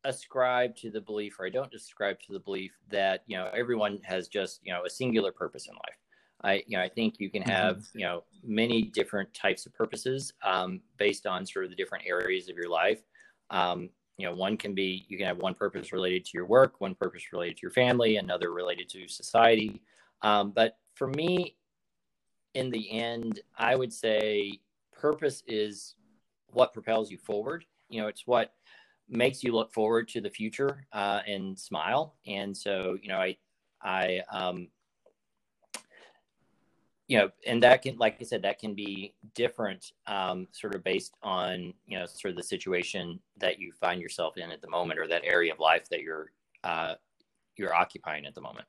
ascribe 0.05 0.77
to 0.77 0.91
the 0.91 1.01
belief, 1.01 1.39
or 1.39 1.47
I 1.47 1.51
don't 1.51 1.73
ascribe 1.75 2.21
to 2.27 2.33
the 2.33 2.41
belief 2.41 2.73
that, 2.91 3.25
you 3.27 3.37
know, 3.37 3.51
everyone 3.55 3.99
has 4.05 4.29
just, 4.29 4.61
you 4.63 4.73
know, 4.73 4.85
a 4.85 4.91
singular 4.91 5.33
purpose 5.33 5.67
in 5.67 5.75
life. 5.75 5.99
I, 6.43 6.63
you 6.67 6.77
know, 6.77 6.83
I 6.85 6.89
think 6.89 7.17
you 7.19 7.31
can 7.31 7.43
mm-hmm. 7.43 7.51
have, 7.51 7.85
you 7.95 8.05
know, 8.05 8.25
many 8.45 8.83
different 8.83 9.33
types 9.35 9.67
of 9.67 9.75
purposes 9.75 10.33
um, 10.45 10.81
based 10.97 11.27
on 11.27 11.45
sort 11.45 11.65
of 11.65 11.71
the 11.71 11.77
different 11.77 12.05
areas 12.07 12.49
of 12.49 12.57
your 12.57 12.69
life. 12.69 13.01
Um, 13.51 13.91
you 14.19 14.27
know, 14.27 14.35
one 14.35 14.57
can 14.57 14.75
be 14.75 15.07
you 15.09 15.17
can 15.17 15.27
have 15.27 15.39
one 15.39 15.55
purpose 15.55 15.93
related 15.93 16.25
to 16.27 16.31
your 16.35 16.47
work, 16.47 16.81
one 16.81 16.95
purpose 16.95 17.33
related 17.33 17.57
to 17.57 17.63
your 17.63 17.71
family, 17.71 18.17
another 18.17 18.53
related 18.53 18.89
to 18.91 19.09
society. 19.09 19.81
Um, 20.23 20.51
but 20.51 20.79
for 20.95 21.09
me, 21.09 21.57
in 22.55 22.71
the 22.71 22.91
end, 22.91 23.41
I 23.57 23.77
would 23.77 23.93
say 23.93 24.61
purpose 24.93 25.43
is 25.47 25.95
what 26.51 26.73
propels 26.73 27.11
you 27.11 27.19
forward. 27.19 27.65
You 27.89 28.03
know, 28.03 28.09
it's 28.09 28.27
what 28.27 28.55
makes 29.09 29.43
you 29.43 29.53
look 29.53 29.73
forward 29.73 30.09
to 30.09 30.21
the 30.21 30.31
future 30.31 30.87
uh, 30.93 31.21
and 31.27 31.59
smile. 31.59 32.15
And 32.27 32.57
so, 32.57 32.99
you 33.01 33.09
know, 33.09 33.19
I, 33.19 33.37
I, 33.83 34.21
um, 34.31 34.69
you 37.07 37.17
know, 37.17 37.31
and 37.47 37.63
that 37.63 37.83
can, 37.83 37.97
like 37.97 38.19
I 38.21 38.25
said, 38.25 38.43
that 38.43 38.59
can 38.59 38.75
be 38.75 39.15
different, 39.35 39.93
um, 40.07 40.47
sort 40.53 40.75
of 40.75 40.85
based 40.85 41.15
on, 41.23 41.73
you 41.87 41.99
know, 41.99 42.05
sort 42.05 42.33
of 42.33 42.37
the 42.37 42.43
situation 42.43 43.19
that 43.39 43.59
you 43.59 43.73
find 43.81 44.01
yourself 44.01 44.37
in 44.37 44.51
at 44.51 44.61
the 44.61 44.69
moment, 44.69 45.01
or 45.01 45.07
that 45.09 45.23
area 45.25 45.53
of 45.53 45.59
life 45.59 45.89
that 45.91 46.03
you're, 46.03 46.33
uh, 46.65 46.95
you're 47.57 47.75
occupying 47.75 48.27
at 48.27 48.35
the 48.35 48.43
moment. 48.43 48.67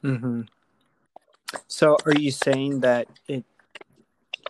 Hmm. 0.00 0.42
So, 1.68 1.96
are 2.06 2.18
you 2.18 2.30
saying 2.30 2.80
that 2.80 3.06
it 3.28 3.44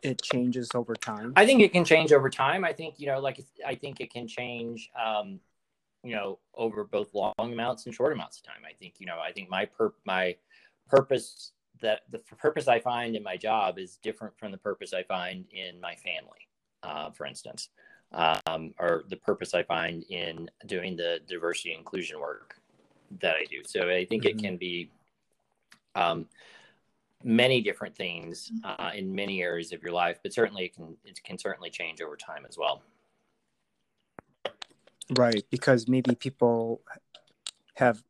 it 0.04 0.22
changes 0.22 0.68
over 0.74 0.94
time? 0.94 1.32
I 1.36 1.46
think 1.46 1.62
it 1.62 1.72
can 1.72 1.84
change 1.84 2.12
over 2.12 2.30
time. 2.30 2.64
I 2.64 2.72
think 2.72 2.98
you 2.98 3.06
know, 3.06 3.20
like 3.20 3.40
I 3.66 3.74
think 3.74 4.00
it 4.00 4.12
can 4.12 4.26
change, 4.28 4.90
um, 5.02 5.40
you 6.02 6.14
know, 6.14 6.38
over 6.54 6.84
both 6.84 7.12
long 7.14 7.34
amounts 7.38 7.86
and 7.86 7.94
short 7.94 8.12
amounts 8.12 8.38
of 8.38 8.44
time. 8.44 8.62
I 8.68 8.72
think 8.74 8.94
you 8.98 9.06
know, 9.06 9.18
I 9.20 9.32
think 9.32 9.48
my 9.50 9.64
per 9.64 9.92
my 10.04 10.36
purpose 10.88 11.52
that 11.80 12.02
the 12.10 12.18
purpose 12.18 12.68
I 12.68 12.78
find 12.78 13.16
in 13.16 13.22
my 13.22 13.36
job 13.36 13.78
is 13.78 13.96
different 14.02 14.38
from 14.38 14.52
the 14.52 14.58
purpose 14.58 14.92
I 14.92 15.02
find 15.02 15.44
in 15.52 15.80
my 15.80 15.94
family, 15.96 16.48
uh, 16.82 17.10
for 17.10 17.26
instance, 17.26 17.68
um, 18.12 18.74
or 18.78 19.04
the 19.08 19.16
purpose 19.16 19.54
I 19.54 19.64
find 19.64 20.04
in 20.08 20.50
doing 20.66 20.96
the 20.96 21.20
diversity 21.26 21.74
inclusion 21.74 22.20
work 22.20 22.56
that 23.20 23.36
I 23.36 23.44
do. 23.44 23.62
So 23.66 23.88
I 23.88 24.04
think 24.04 24.24
mm-hmm. 24.24 24.38
it 24.38 24.42
can 24.42 24.56
be 24.56 24.90
um, 25.94 26.26
many 27.24 27.60
different 27.62 27.96
things 27.96 28.52
uh, 28.62 28.90
in 28.94 29.14
many 29.14 29.42
areas 29.42 29.72
of 29.72 29.82
your 29.82 29.92
life, 29.92 30.20
but 30.22 30.32
certainly 30.32 30.66
it 30.66 30.74
can 30.74 30.96
it 31.04 31.20
can 31.24 31.38
certainly 31.38 31.70
change 31.70 32.00
over 32.00 32.16
time 32.16 32.44
as 32.48 32.58
well. 32.58 32.82
Right, 35.16 35.44
because 35.50 35.88
maybe 35.88 36.14
people 36.14 36.80
have 37.74 38.02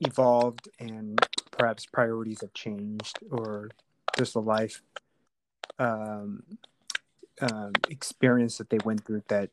evolved 0.00 0.68
and 0.78 1.18
perhaps 1.50 1.86
priorities 1.86 2.40
have 2.40 2.52
changed, 2.54 3.18
or 3.30 3.70
just 4.16 4.34
a 4.34 4.40
life 4.40 4.82
um, 5.78 6.42
um, 7.40 7.72
experience 7.88 8.58
that 8.58 8.70
they 8.70 8.78
went 8.84 9.04
through 9.04 9.22
that 9.28 9.50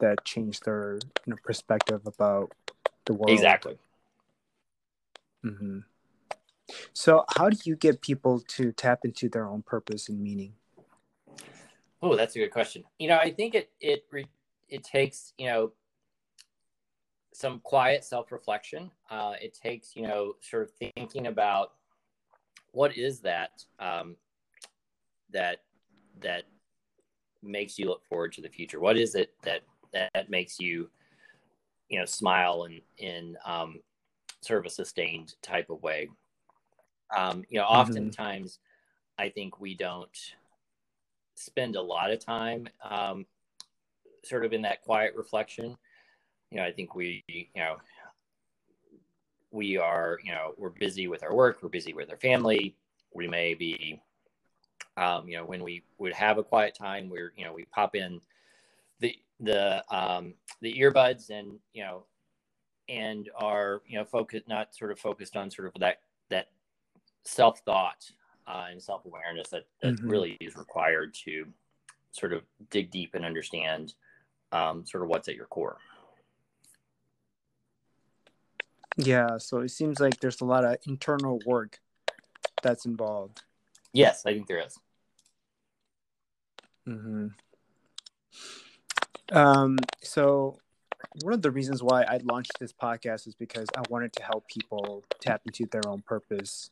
that 0.00 0.24
changed 0.24 0.64
their 0.64 0.98
you 1.26 1.30
know, 1.30 1.36
perspective 1.42 2.06
about 2.06 2.52
the 3.06 3.14
world. 3.14 3.30
Exactly. 3.30 3.78
Mm-hmm. 5.44 5.80
So, 6.92 7.24
how 7.36 7.50
do 7.50 7.58
you 7.64 7.76
get 7.76 8.00
people 8.00 8.40
to 8.40 8.72
tap 8.72 9.00
into 9.04 9.28
their 9.28 9.46
own 9.46 9.62
purpose 9.62 10.08
and 10.08 10.20
meaning? 10.20 10.54
Oh, 12.02 12.16
that's 12.16 12.36
a 12.36 12.38
good 12.38 12.50
question. 12.50 12.84
You 12.98 13.08
know, 13.08 13.18
I 13.18 13.30
think 13.30 13.54
it 13.54 13.70
it 13.80 14.04
it 14.68 14.84
takes 14.84 15.32
you 15.38 15.46
know 15.46 15.72
some 17.32 17.60
quiet 17.60 18.04
self 18.04 18.32
reflection. 18.32 18.90
Uh, 19.10 19.34
it 19.40 19.54
takes 19.54 19.94
you 19.96 20.02
know 20.02 20.36
sort 20.40 20.64
of 20.64 20.70
thinking 20.72 21.26
about 21.26 21.72
what 22.72 22.96
is 22.96 23.20
that 23.20 23.64
um, 23.78 24.16
that 25.30 25.62
that 26.20 26.44
makes 27.42 27.78
you 27.78 27.86
look 27.86 28.04
forward 28.06 28.32
to 28.32 28.40
the 28.40 28.48
future. 28.48 28.80
What 28.80 28.96
is 28.96 29.14
it 29.14 29.34
that 29.42 29.62
that 29.92 30.30
makes 30.30 30.58
you 30.58 30.90
you 31.88 31.98
know 31.98 32.04
smile 32.04 32.64
in 32.64 32.80
in 32.98 33.36
um, 33.44 33.80
sort 34.40 34.60
of 34.60 34.66
a 34.66 34.70
sustained 34.70 35.34
type 35.42 35.70
of 35.70 35.82
way 35.82 36.08
um, 37.16 37.44
you 37.48 37.58
know, 37.58 37.64
mm-hmm. 37.64 37.80
oftentimes 37.80 38.58
I 39.18 39.28
think 39.28 39.60
we 39.60 39.74
don't 39.74 40.16
spend 41.34 41.76
a 41.76 41.82
lot 41.82 42.10
of 42.10 42.24
time 42.24 42.68
um, 42.88 43.26
sort 44.24 44.44
of 44.44 44.52
in 44.52 44.62
that 44.62 44.82
quiet 44.82 45.14
reflection. 45.16 45.76
You 46.50 46.58
know, 46.58 46.64
I 46.64 46.72
think 46.72 46.94
we, 46.94 47.24
you 47.28 47.46
know, 47.56 47.76
we 49.50 49.76
are, 49.78 50.18
you 50.24 50.32
know, 50.32 50.54
we're 50.56 50.70
busy 50.70 51.08
with 51.08 51.22
our 51.22 51.34
work, 51.34 51.58
we're 51.62 51.68
busy 51.68 51.92
with 51.92 52.10
our 52.10 52.16
family. 52.16 52.76
We 53.12 53.28
may 53.28 53.54
be, 53.54 54.00
um, 54.96 55.28
you 55.28 55.36
know, 55.36 55.44
when 55.44 55.62
we 55.62 55.84
would 55.98 56.12
have 56.12 56.38
a 56.38 56.42
quiet 56.44 56.74
time, 56.74 57.08
we're, 57.08 57.32
you 57.36 57.44
know, 57.44 57.52
we 57.52 57.64
pop 57.66 57.94
in 57.94 58.20
the 59.00 59.16
the 59.40 59.84
um, 59.94 60.34
the 60.60 60.74
earbuds 60.80 61.30
and 61.30 61.58
you 61.72 61.82
know, 61.82 62.04
and 62.88 63.28
are 63.36 63.82
you 63.86 63.98
know 63.98 64.04
focused, 64.04 64.48
not 64.48 64.74
sort 64.74 64.90
of 64.90 64.98
focused 64.98 65.36
on 65.36 65.50
sort 65.50 65.68
of 65.68 65.80
that 65.80 65.98
that 66.30 66.48
self 67.24 67.60
thought 67.60 68.10
uh, 68.46 68.66
and 68.70 68.82
self 68.82 69.04
awareness 69.04 69.48
that, 69.50 69.66
that 69.82 69.94
mm-hmm. 69.94 70.08
really 70.08 70.36
is 70.40 70.56
required 70.56 71.14
to 71.24 71.46
sort 72.12 72.32
of 72.32 72.42
dig 72.70 72.90
deep 72.90 73.14
and 73.14 73.24
understand 73.24 73.94
um, 74.52 74.86
sort 74.86 75.02
of 75.02 75.08
what's 75.08 75.28
at 75.28 75.34
your 75.34 75.46
core. 75.46 75.78
Yeah, 78.96 79.38
so 79.38 79.58
it 79.58 79.70
seems 79.70 79.98
like 79.98 80.20
there's 80.20 80.40
a 80.40 80.44
lot 80.44 80.64
of 80.64 80.76
internal 80.86 81.40
work 81.44 81.80
that's 82.62 82.86
involved. 82.86 83.42
Yes, 83.92 84.24
I 84.24 84.32
think 84.32 84.46
there 84.46 84.64
is. 84.64 84.78
Mm-hmm. 86.88 87.28
Um, 89.36 89.78
so 90.02 90.58
one 91.22 91.32
of 91.32 91.42
the 91.42 91.50
reasons 91.50 91.82
why 91.82 92.02
I 92.02 92.20
launched 92.24 92.52
this 92.58 92.72
podcast 92.72 93.26
is 93.26 93.34
because 93.34 93.66
I 93.76 93.82
wanted 93.88 94.12
to 94.14 94.22
help 94.22 94.48
people 94.48 95.04
tap 95.20 95.42
into 95.46 95.66
their 95.70 95.86
own 95.86 96.02
purpose 96.02 96.70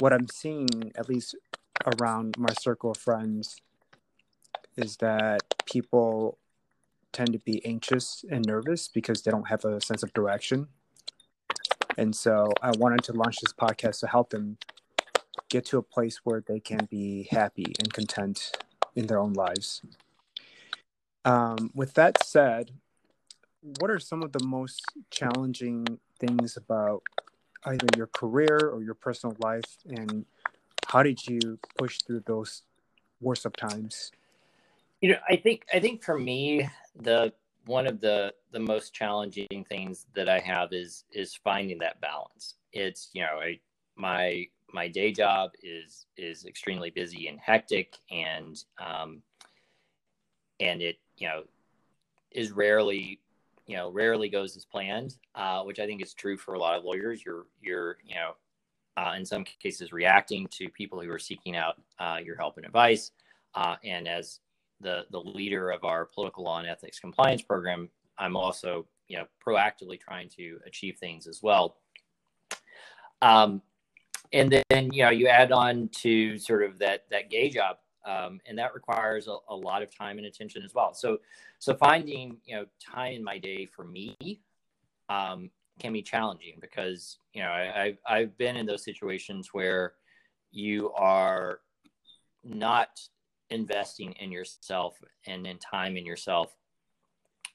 what 0.00 0.12
I'm 0.12 0.28
seeing, 0.28 0.92
at 0.96 1.08
least 1.08 1.36
around 1.86 2.36
my 2.38 2.52
circle 2.58 2.90
of 2.90 2.96
friends, 2.96 3.60
is 4.76 4.96
that 4.96 5.40
people 5.66 6.38
tend 7.12 7.32
to 7.32 7.38
be 7.38 7.64
anxious 7.64 8.24
and 8.30 8.44
nervous 8.46 8.88
because 8.88 9.22
they 9.22 9.30
don't 9.30 9.48
have 9.48 9.64
a 9.64 9.80
sense 9.80 10.02
of 10.02 10.12
direction. 10.14 10.68
And 11.98 12.14
so 12.14 12.50
I 12.62 12.70
wanted 12.78 13.04
to 13.04 13.12
launch 13.12 13.36
this 13.42 13.52
podcast 13.52 14.00
to 14.00 14.06
help 14.06 14.30
them 14.30 14.56
get 15.48 15.66
to 15.66 15.78
a 15.78 15.82
place 15.82 16.20
where 16.24 16.42
they 16.46 16.60
can 16.60 16.88
be 16.90 17.28
happy 17.30 17.74
and 17.78 17.92
content 17.92 18.52
in 18.94 19.06
their 19.06 19.18
own 19.18 19.34
lives. 19.34 19.82
Um, 21.24 21.70
with 21.74 21.94
that 21.94 22.24
said, 22.24 22.70
what 23.62 23.90
are 23.90 23.98
some 23.98 24.22
of 24.22 24.32
the 24.32 24.44
most 24.44 24.82
challenging 25.10 25.86
things 26.18 26.56
about 26.56 27.02
either 27.64 27.86
your 27.96 28.06
career 28.08 28.70
or 28.72 28.82
your 28.82 28.94
personal 28.94 29.36
life? 29.40 29.78
And 29.86 30.24
how 30.86 31.02
did 31.02 31.26
you 31.26 31.58
push 31.78 31.98
through 31.98 32.24
those 32.26 32.62
worst 33.20 33.44
of 33.44 33.54
times? 33.56 34.10
You 35.00 35.12
know 35.12 35.18
i 35.30 35.36
think 35.36 35.64
i 35.72 35.80
think 35.80 36.02
for 36.02 36.18
me 36.18 36.68
the 36.94 37.32
one 37.64 37.86
of 37.86 38.00
the 38.00 38.34
the 38.52 38.60
most 38.60 38.92
challenging 38.92 39.64
things 39.68 40.06
that 40.14 40.28
i 40.28 40.38
have 40.38 40.72
is 40.72 41.04
is 41.12 41.34
finding 41.34 41.78
that 41.78 42.00
balance. 42.00 42.56
It's 42.72 43.08
you 43.14 43.22
know 43.22 43.40
I, 43.40 43.60
my 43.96 44.46
my 44.72 44.88
day 44.88 45.12
job 45.12 45.52
is 45.62 46.06
is 46.16 46.44
extremely 46.44 46.90
busy 46.90 47.28
and 47.28 47.40
hectic 47.40 47.96
and 48.10 48.62
um 48.78 49.22
and 50.60 50.82
it 50.82 50.98
you 51.16 51.28
know 51.28 51.44
is 52.30 52.50
rarely 52.52 53.20
you 53.70 53.76
know 53.76 53.88
rarely 53.88 54.28
goes 54.28 54.56
as 54.56 54.64
planned, 54.64 55.14
uh, 55.36 55.62
which 55.62 55.78
I 55.78 55.86
think 55.86 56.02
is 56.02 56.12
true 56.12 56.36
for 56.36 56.54
a 56.54 56.58
lot 56.58 56.76
of 56.76 56.82
lawyers. 56.82 57.24
You're 57.24 57.46
you're 57.62 57.98
you 58.04 58.16
know 58.16 58.32
uh, 58.96 59.14
in 59.16 59.24
some 59.24 59.44
cases 59.44 59.92
reacting 59.92 60.48
to 60.48 60.68
people 60.70 61.00
who 61.00 61.08
are 61.08 61.20
seeking 61.20 61.54
out 61.54 61.80
uh, 62.00 62.18
your 62.22 62.36
help 62.36 62.56
and 62.56 62.66
advice, 62.66 63.12
uh, 63.54 63.76
and 63.84 64.08
as 64.08 64.40
the 64.80 65.04
the 65.12 65.20
leader 65.20 65.70
of 65.70 65.84
our 65.84 66.04
political 66.04 66.42
law 66.42 66.58
and 66.58 66.68
ethics 66.68 66.98
compliance 66.98 67.42
program, 67.42 67.88
I'm 68.18 68.36
also 68.36 68.86
you 69.06 69.18
know 69.18 69.26
proactively 69.46 70.00
trying 70.00 70.28
to 70.30 70.58
achieve 70.66 70.98
things 70.98 71.28
as 71.28 71.40
well. 71.40 71.76
Um, 73.22 73.62
and 74.32 74.50
then 74.68 74.90
you 74.92 75.04
know 75.04 75.10
you 75.10 75.28
add 75.28 75.52
on 75.52 75.90
to 75.98 76.38
sort 76.38 76.64
of 76.64 76.76
that 76.80 77.04
that 77.12 77.30
gay 77.30 77.50
job 77.50 77.76
um, 78.04 78.40
and 78.46 78.58
that 78.58 78.74
requires 78.74 79.28
a, 79.28 79.36
a, 79.48 79.54
lot 79.54 79.82
of 79.82 79.94
time 79.94 80.18
and 80.18 80.26
attention 80.26 80.62
as 80.62 80.74
well. 80.74 80.94
So 80.94 81.18
so 81.58 81.74
finding 81.74 82.38
you 82.44 82.56
know 82.56 82.66
time 82.80 83.14
in 83.14 83.24
my 83.24 83.38
day 83.38 83.66
for 83.66 83.84
me 83.84 84.16
um, 85.08 85.50
can 85.78 85.92
be 85.92 86.02
challenging 86.02 86.54
because 86.60 87.18
you 87.34 87.42
know 87.42 87.50
I, 87.50 87.82
I've, 87.82 87.98
I've 88.06 88.38
been 88.38 88.56
in 88.56 88.66
those 88.66 88.84
situations 88.84 89.50
where 89.52 89.94
you 90.50 90.92
are 90.92 91.60
not 92.44 93.00
investing 93.50 94.12
in 94.12 94.32
yourself 94.32 94.96
and 95.26 95.46
in 95.46 95.58
time 95.58 95.96
in 95.96 96.06
yourself. 96.06 96.56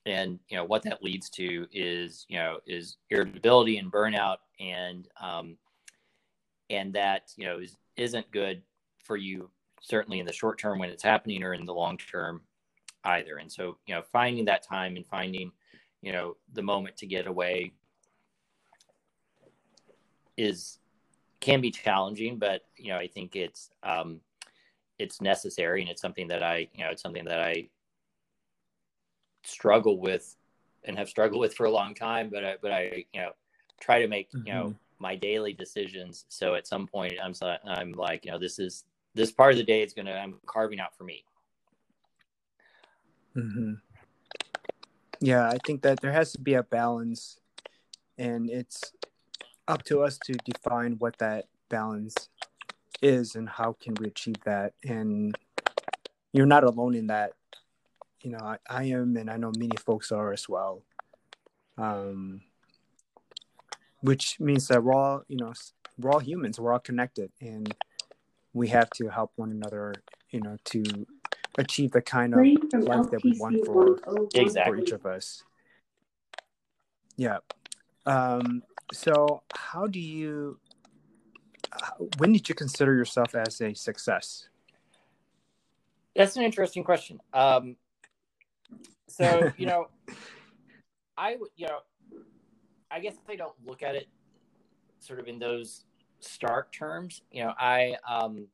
And 0.05 0.39
you 0.49 0.57
know 0.57 0.65
what 0.65 0.83
that 0.83 1.01
leads 1.01 1.29
to 1.31 1.65
is 1.71 2.25
you 2.29 2.37
know 2.37 2.59
is 2.67 2.97
irritability 3.09 3.77
and 3.79 3.91
burnout 3.91 4.37
and 4.59 5.07
um, 5.19 5.57
and 6.69 6.93
that 6.93 7.31
you 7.35 7.45
know 7.45 7.57
is, 7.57 7.75
isn't 7.97 8.29
good 8.31 8.61
for 9.03 9.17
you 9.17 9.49
certainly 9.85 10.19
in 10.19 10.25
the 10.25 10.33
short 10.33 10.57
term 10.57 10.79
when 10.79 10.89
it's 10.89 11.03
happening 11.03 11.43
or 11.43 11.53
in 11.53 11.65
the 11.65 11.73
long 11.73 11.97
term 11.97 12.41
either 13.03 13.37
and 13.37 13.51
so 13.51 13.77
you 13.85 13.93
know 13.93 14.01
finding 14.11 14.45
that 14.45 14.63
time 14.63 14.95
and 14.95 15.05
finding 15.05 15.51
you 16.01 16.11
know 16.11 16.35
the 16.53 16.61
moment 16.61 16.97
to 16.97 17.05
get 17.05 17.27
away 17.27 17.71
is 20.37 20.79
can 21.39 21.61
be 21.61 21.69
challenging 21.69 22.37
but 22.37 22.65
you 22.77 22.89
know 22.89 22.97
i 22.97 23.07
think 23.07 23.35
it's 23.35 23.69
um 23.83 24.19
it's 24.97 25.21
necessary 25.21 25.81
and 25.81 25.89
it's 25.89 26.01
something 26.01 26.27
that 26.27 26.41
i 26.41 26.67
you 26.73 26.83
know 26.83 26.89
it's 26.89 27.01
something 27.01 27.25
that 27.25 27.39
i 27.39 27.67
struggle 29.43 29.99
with 29.99 30.35
and 30.83 30.97
have 30.97 31.07
struggled 31.07 31.39
with 31.39 31.53
for 31.53 31.65
a 31.65 31.71
long 31.71 31.93
time 31.93 32.29
but 32.31 32.43
i 32.43 32.55
but 32.61 32.71
i 32.71 33.05
you 33.13 33.21
know 33.21 33.29
try 33.79 34.01
to 34.01 34.07
make 34.07 34.31
mm-hmm. 34.31 34.47
you 34.47 34.53
know 34.53 34.63
mm-hmm 34.63 34.77
my 34.99 35.15
daily 35.15 35.53
decisions. 35.53 36.25
So 36.29 36.55
at 36.55 36.67
some 36.67 36.87
point, 36.87 37.13
I'm 37.23 37.33
I'm 37.65 37.91
like, 37.91 38.25
you 38.25 38.31
know, 38.31 38.39
this 38.39 38.59
is 38.59 38.85
this 39.15 39.31
part 39.31 39.53
of 39.53 39.57
the 39.57 39.63
day 39.63 39.81
is 39.81 39.93
gonna 39.93 40.13
I'm 40.13 40.35
carving 40.45 40.79
out 40.79 40.95
for 40.95 41.05
me. 41.05 41.23
Mm-hmm. 43.35 43.73
Yeah, 45.21 45.47
I 45.47 45.57
think 45.65 45.81
that 45.81 46.01
there 46.01 46.11
has 46.11 46.33
to 46.33 46.39
be 46.39 46.53
a 46.53 46.63
balance, 46.63 47.39
and 48.17 48.49
it's 48.49 48.93
up 49.67 49.83
to 49.83 50.01
us 50.01 50.19
to 50.25 50.33
define 50.33 50.97
what 50.99 51.17
that 51.17 51.45
balance 51.69 52.29
is 53.01 53.35
and 53.35 53.49
how 53.49 53.73
can 53.73 53.95
we 53.95 54.07
achieve 54.07 54.35
that. 54.45 54.73
And 54.83 55.35
you're 56.33 56.45
not 56.45 56.63
alone 56.63 56.95
in 56.95 57.07
that. 57.07 57.31
You 58.21 58.31
know, 58.31 58.39
I, 58.39 58.57
I 58.69 58.83
am, 58.85 59.15
and 59.17 59.29
I 59.29 59.37
know 59.37 59.51
many 59.57 59.77
folks 59.77 60.11
are 60.11 60.33
as 60.33 60.47
well. 60.49 60.83
Um, 61.77 62.41
which 64.01 64.39
means 64.39 64.67
that 64.67 64.83
we're 64.83 64.93
all 64.93 65.23
you 65.27 65.37
know 65.37 65.51
we're 65.97 66.11
all 66.11 66.19
humans 66.19 66.59
we're 66.59 66.71
all 66.71 66.79
connected 66.79 67.31
and 67.41 67.73
we 68.55 68.69
have 68.69 68.89
to 68.89 69.09
help 69.09 69.31
one 69.35 69.51
another 69.51 69.93
you 70.31 70.39
know 70.39 70.57
to 70.65 70.83
achieve 71.57 71.91
the 71.91 72.01
kind 72.01 72.33
of 72.33 72.39
life 72.83 73.09
that 73.11 73.21
we 73.23 73.37
want 73.39 73.65
for, 73.65 73.97
exactly. 74.33 74.73
for 74.73 74.81
each 74.81 74.91
of 74.91 75.05
us. 75.05 75.43
Yeah. 77.15 77.37
Um, 78.05 78.63
so 78.91 79.43
how 79.53 79.87
do 79.87 79.99
you 79.99 80.59
when 82.17 82.31
did 82.33 82.47
you 82.49 82.55
consider 82.55 82.93
yourself 82.93 83.35
as 83.35 83.61
a 83.61 83.73
success? 83.73 84.47
That's 86.15 86.35
an 86.37 86.43
interesting 86.43 86.83
question. 86.83 87.19
Um, 87.33 87.75
so 89.07 89.51
you 89.57 89.65
know 89.65 89.87
i 91.17 91.35
would 91.39 91.49
you 91.55 91.67
know 91.67 91.79
I 92.91 92.99
guess 92.99 93.15
I 93.27 93.35
don't 93.35 93.55
look 93.65 93.83
at 93.83 93.95
it 93.95 94.07
sort 94.99 95.19
of 95.19 95.27
in 95.27 95.37
those 95.37 95.83
stark 96.25 96.71
terms. 96.71 97.21
You 97.31 97.45
know, 97.45 97.53
I 97.57 97.95
um, 98.07 98.47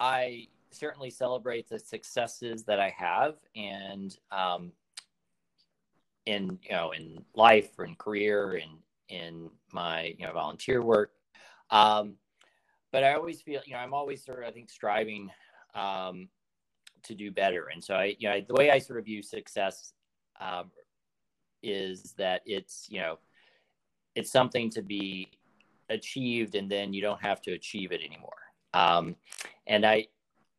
I 0.00 0.48
certainly 0.70 1.10
celebrate 1.10 1.68
the 1.68 1.78
successes 1.78 2.64
that 2.64 2.80
I 2.80 2.90
have, 2.96 3.36
and 3.54 4.16
um, 4.30 4.72
in 6.26 6.58
you 6.62 6.72
know 6.72 6.92
in 6.92 7.24
life 7.34 7.70
or 7.78 7.84
in 7.84 7.94
career 7.96 8.60
and 8.62 8.78
in 9.08 9.50
my 9.72 10.14
you 10.18 10.26
know 10.26 10.32
volunteer 10.32 10.82
work. 10.82 11.12
Um, 11.70 12.14
but 12.92 13.04
I 13.04 13.14
always 13.14 13.42
feel 13.42 13.60
you 13.66 13.74
know 13.74 13.78
I'm 13.78 13.94
always 13.94 14.24
sort 14.24 14.38
of 14.38 14.44
I 14.44 14.50
think 14.50 14.70
striving 14.70 15.30
um, 15.74 16.28
to 17.04 17.14
do 17.14 17.30
better, 17.30 17.68
and 17.72 17.82
so 17.82 17.94
I 17.94 18.16
you 18.18 18.28
know 18.28 18.40
the 18.46 18.54
way 18.54 18.70
I 18.70 18.78
sort 18.78 18.98
of 18.98 19.04
view 19.04 19.22
success 19.22 19.92
um, 20.40 20.70
is 21.62 22.14
that 22.18 22.42
it's 22.46 22.86
you 22.88 23.00
know 23.00 23.18
it's 24.14 24.30
something 24.30 24.70
to 24.70 24.82
be 24.82 25.28
achieved 25.90 26.54
and 26.54 26.70
then 26.70 26.92
you 26.92 27.02
don't 27.02 27.20
have 27.20 27.40
to 27.42 27.52
achieve 27.52 27.92
it 27.92 28.00
anymore 28.04 28.30
um, 28.72 29.16
and 29.66 29.84
i 29.84 30.06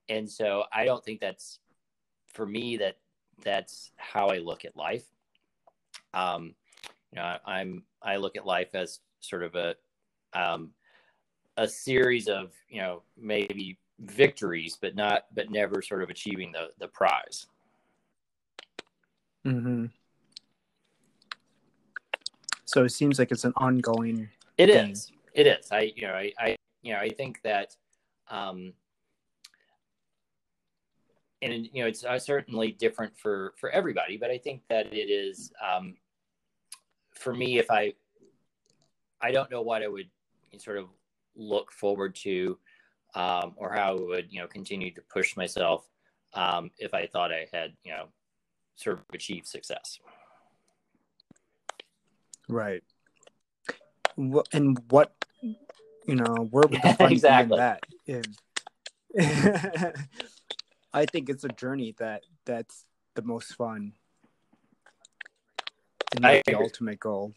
and 0.09 0.29
so 0.29 0.63
i 0.73 0.85
don't 0.85 1.03
think 1.03 1.19
that's 1.19 1.59
for 2.27 2.45
me 2.45 2.77
that 2.77 2.97
that's 3.43 3.91
how 3.97 4.27
i 4.27 4.37
look 4.37 4.65
at 4.65 4.75
life 4.75 5.05
um, 6.13 6.53
you 7.11 7.17
know 7.17 7.23
I, 7.23 7.39
i'm 7.45 7.83
i 8.01 8.15
look 8.17 8.35
at 8.35 8.45
life 8.45 8.73
as 8.73 8.99
sort 9.19 9.43
of 9.43 9.55
a 9.55 9.75
um, 10.33 10.71
a 11.57 11.67
series 11.67 12.27
of 12.27 12.51
you 12.69 12.81
know 12.81 13.01
maybe 13.17 13.77
victories 13.99 14.77
but 14.79 14.95
not 14.95 15.25
but 15.33 15.49
never 15.49 15.81
sort 15.81 16.03
of 16.03 16.09
achieving 16.09 16.51
the 16.51 16.69
the 16.79 16.87
prize 16.87 17.47
mm-hmm. 19.45 19.85
So 22.65 22.83
it 22.83 22.89
seems 22.89 23.19
like 23.19 23.31
it's 23.31 23.45
an 23.45 23.53
ongoing. 23.55 24.27
It 24.57 24.67
thing. 24.67 24.91
is. 24.91 25.11
It 25.35 25.47
is. 25.47 25.71
I 25.71 25.91
you 25.95 26.07
know 26.07 26.13
I, 26.13 26.31
I 26.39 26.55
you 26.81 26.93
know 26.93 26.99
I 26.99 27.09
think 27.09 27.41
that, 27.43 27.75
um, 28.31 28.73
and 31.41 31.67
you 31.73 31.83
know 31.83 31.87
it's 31.87 32.05
uh, 32.05 32.17
certainly 32.17 32.71
different 32.71 33.17
for 33.17 33.53
for 33.57 33.69
everybody, 33.69 34.15
but 34.15 34.31
I 34.31 34.37
think 34.37 34.61
that 34.69 34.93
it 34.93 35.09
is 35.11 35.51
um, 35.61 35.97
for 37.13 37.33
me 37.33 37.59
if 37.59 37.69
I 37.69 37.93
I 39.21 39.31
don't 39.31 39.51
know 39.51 39.61
what 39.61 39.83
I 39.83 39.87
would 39.87 40.09
sort 40.57 40.77
of 40.77 40.87
look 41.35 41.69
forward 41.69 42.15
to 42.15 42.57
um, 43.13 43.55
or 43.57 43.73
how 43.73 43.97
I 43.97 43.99
would 43.99 44.31
you 44.31 44.39
know 44.39 44.47
continue 44.47 44.91
to 44.91 45.01
push 45.01 45.35
myself 45.35 45.85
um, 46.33 46.71
if 46.77 46.93
I 46.93 47.07
thought 47.07 47.33
I 47.33 47.47
had 47.51 47.73
you 47.83 47.91
know 47.91 48.05
sort 48.77 48.99
of 48.99 49.03
achieved 49.13 49.47
success. 49.47 49.99
Right. 52.47 52.83
And 54.17 54.79
what, 54.89 55.11
you 56.07 56.15
know, 56.15 56.47
where 56.51 56.63
would 56.67 56.81
the 56.81 56.93
fun 56.93 57.11
exactly. 57.11 57.57
be 57.57 58.13
in 58.13 58.21
that? 58.21 58.31
Yeah. 59.17 59.91
I 60.93 61.05
think 61.05 61.29
it's 61.29 61.43
a 61.43 61.49
journey 61.49 61.95
that 61.99 62.23
that's 62.45 62.85
the 63.15 63.21
most 63.21 63.55
fun. 63.55 63.93
And 66.15 66.23
that's 66.23 66.43
the 66.45 66.55
ultimate 66.55 66.99
goal. 66.99 67.33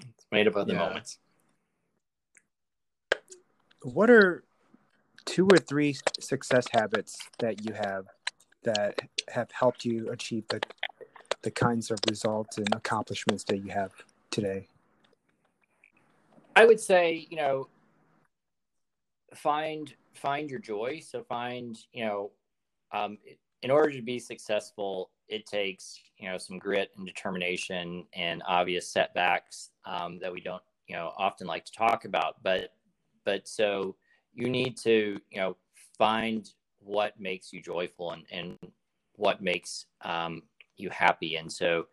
It's 0.00 0.26
made 0.30 0.46
up 0.46 0.56
of 0.56 0.66
the 0.66 0.74
yeah. 0.74 0.78
moments. 0.78 1.18
What 3.82 4.10
are 4.10 4.44
two 5.24 5.48
or 5.50 5.58
three 5.58 5.96
success 6.20 6.66
habits 6.72 7.18
that 7.38 7.64
you 7.66 7.74
have 7.74 8.06
that 8.64 9.00
have 9.28 9.50
helped 9.50 9.84
you 9.84 10.10
achieve 10.10 10.44
the 10.48 10.60
the 11.42 11.50
kinds 11.50 11.90
of 11.90 11.98
results 12.08 12.58
and 12.58 12.72
accomplishments 12.72 13.42
that 13.44 13.58
you 13.58 13.72
have 13.72 13.90
today? 14.30 14.68
I 16.54 16.64
would 16.64 16.80
say, 16.80 17.26
you 17.30 17.36
know, 17.36 17.68
find 19.34 19.92
find 20.14 20.50
your 20.50 20.60
joy. 20.60 21.00
So 21.04 21.22
find, 21.22 21.78
you 21.92 22.04
know, 22.04 22.30
um, 22.92 23.18
in 23.62 23.70
order 23.70 23.90
to 23.92 24.02
be 24.02 24.18
successful, 24.18 25.10
it 25.28 25.46
takes 25.46 25.98
you 26.18 26.28
know 26.28 26.36
some 26.36 26.58
grit 26.58 26.90
and 26.96 27.06
determination 27.06 28.04
and 28.14 28.42
obvious 28.46 28.88
setbacks 28.88 29.70
um, 29.86 30.18
that 30.20 30.32
we 30.32 30.40
don't 30.40 30.62
you 30.86 30.94
know 30.94 31.12
often 31.16 31.46
like 31.46 31.64
to 31.64 31.72
talk 31.72 32.04
about. 32.04 32.42
But 32.42 32.74
but 33.24 33.48
so 33.48 33.96
you 34.34 34.50
need 34.50 34.76
to 34.78 35.18
you 35.30 35.40
know 35.40 35.56
find 35.96 36.50
what 36.80 37.18
makes 37.18 37.52
you 37.52 37.62
joyful 37.62 38.12
and 38.12 38.24
and 38.30 38.58
what 39.16 39.42
makes 39.42 39.86
um, 40.02 40.42
you 40.76 40.90
happy. 40.90 41.36
And 41.36 41.50
so 41.50 41.86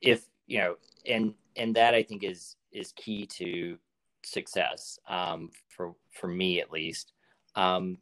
if 0.00 0.26
you 0.46 0.58
know, 0.58 0.76
and 1.06 1.34
and 1.56 1.74
that 1.76 1.94
I 1.94 2.02
think 2.02 2.24
is 2.24 2.56
is 2.72 2.92
key 2.92 3.26
to 3.26 3.78
success 4.24 4.98
um, 5.08 5.50
for 5.68 5.94
for 6.10 6.28
me 6.28 6.60
at 6.60 6.70
least. 6.70 7.12
Um, 7.54 7.98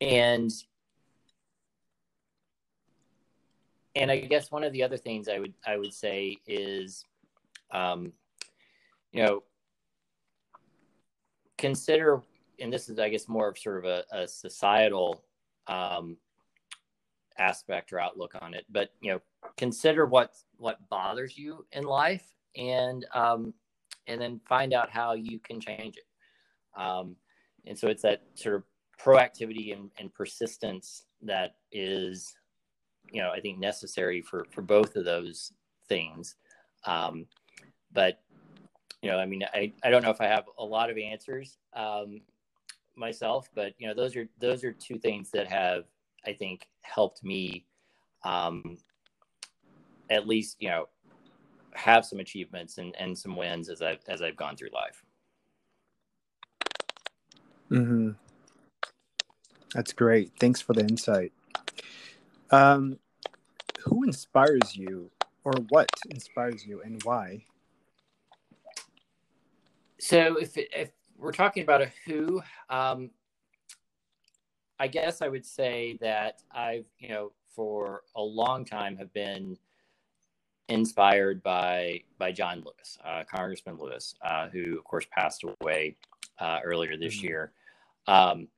and 0.00 0.50
and 3.94 4.10
I 4.10 4.20
guess 4.20 4.50
one 4.50 4.64
of 4.64 4.72
the 4.72 4.82
other 4.82 4.96
things 4.96 5.28
I 5.28 5.38
would 5.38 5.54
I 5.66 5.76
would 5.76 5.92
say 5.92 6.38
is, 6.46 7.04
um, 7.70 8.12
you 9.12 9.22
know, 9.22 9.42
consider, 11.58 12.22
and 12.58 12.72
this 12.72 12.88
is 12.88 12.98
I 12.98 13.08
guess 13.10 13.28
more 13.28 13.48
of 13.48 13.58
sort 13.58 13.84
of 13.84 13.84
a, 13.84 14.04
a 14.12 14.28
societal 14.28 15.24
um, 15.66 16.16
aspect 17.38 17.92
or 17.92 18.00
outlook 18.00 18.34
on 18.40 18.54
it. 18.54 18.64
But 18.70 18.90
you 19.00 19.12
know, 19.12 19.20
consider 19.56 20.06
what 20.06 20.34
what 20.56 20.88
bothers 20.88 21.36
you 21.36 21.66
in 21.72 21.84
life, 21.84 22.24
and 22.56 23.06
um, 23.14 23.54
and 24.06 24.20
then 24.20 24.40
find 24.48 24.72
out 24.72 24.90
how 24.90 25.14
you 25.14 25.38
can 25.38 25.60
change 25.60 25.96
it. 25.96 26.80
Um, 26.80 27.16
and 27.66 27.78
so 27.78 27.88
it's 27.88 28.02
that 28.02 28.22
sort 28.34 28.56
of 28.56 28.64
proactivity 29.00 29.72
and, 29.72 29.90
and 29.98 30.12
persistence 30.14 31.04
that 31.22 31.56
is, 31.70 32.34
you 33.12 33.20
know, 33.20 33.30
I 33.30 33.40
think 33.40 33.58
necessary 33.58 34.22
for 34.22 34.46
for 34.50 34.62
both 34.62 34.96
of 34.96 35.04
those 35.04 35.52
things. 35.88 36.36
Um, 36.84 37.26
but 37.92 38.20
you 39.02 39.10
know, 39.10 39.18
I 39.18 39.26
mean, 39.26 39.44
I, 39.52 39.72
I 39.82 39.90
don't 39.90 40.02
know 40.02 40.10
if 40.10 40.20
I 40.20 40.26
have 40.26 40.44
a 40.58 40.64
lot 40.64 40.88
of 40.88 40.96
answers 40.96 41.58
um, 41.74 42.20
myself, 42.96 43.48
but 43.54 43.74
you 43.78 43.88
know, 43.88 43.94
those 43.94 44.16
are 44.16 44.28
those 44.38 44.64
are 44.64 44.72
two 44.72 44.98
things 44.98 45.30
that 45.32 45.48
have 45.48 45.84
I 46.26 46.32
think 46.32 46.68
helped 46.82 47.24
me 47.24 47.66
um, 48.24 48.78
at 50.10 50.26
least 50.26 50.56
you 50.60 50.68
know 50.68 50.88
have 51.74 52.04
some 52.04 52.20
achievements 52.20 52.78
and, 52.78 52.94
and 52.98 53.16
some 53.16 53.36
wins 53.36 53.68
as 53.68 53.82
I've 53.82 54.00
as 54.08 54.22
I've 54.22 54.36
gone 54.36 54.56
through 54.56 54.70
life. 54.72 55.04
Mm-hmm. 57.70 58.10
That's 59.74 59.92
great. 59.92 60.32
Thanks 60.38 60.60
for 60.60 60.74
the 60.74 60.82
insight. 60.82 61.32
Um, 62.50 62.98
who 63.84 64.04
inspires 64.04 64.76
you, 64.76 65.10
or 65.44 65.52
what 65.70 65.88
inspires 66.10 66.66
you, 66.66 66.82
and 66.82 67.02
why? 67.02 67.44
So, 69.98 70.36
if 70.36 70.52
if 70.56 70.90
we're 71.16 71.32
talking 71.32 71.62
about 71.62 71.80
a 71.80 71.90
who, 72.04 72.42
um, 72.68 73.10
I 74.78 74.88
guess 74.88 75.22
I 75.22 75.28
would 75.28 75.46
say 75.46 75.98
that 76.00 76.42
I've 76.50 76.86
you 76.98 77.08
know 77.08 77.32
for 77.54 78.02
a 78.14 78.22
long 78.22 78.64
time 78.64 78.96
have 78.96 79.12
been 79.12 79.56
inspired 80.72 81.42
by 81.42 82.00
by 82.18 82.32
John 82.32 82.64
Lewis, 82.64 82.98
uh, 83.04 83.24
Congressman 83.30 83.78
Lewis, 83.78 84.14
uh, 84.24 84.48
who 84.48 84.78
of 84.78 84.84
course 84.84 85.06
passed 85.10 85.44
away 85.60 85.96
uh, 86.38 86.60
earlier 86.64 86.96
this 86.96 87.16
mm-hmm. 87.16 87.26
year. 87.26 87.52
Um, 88.06 88.48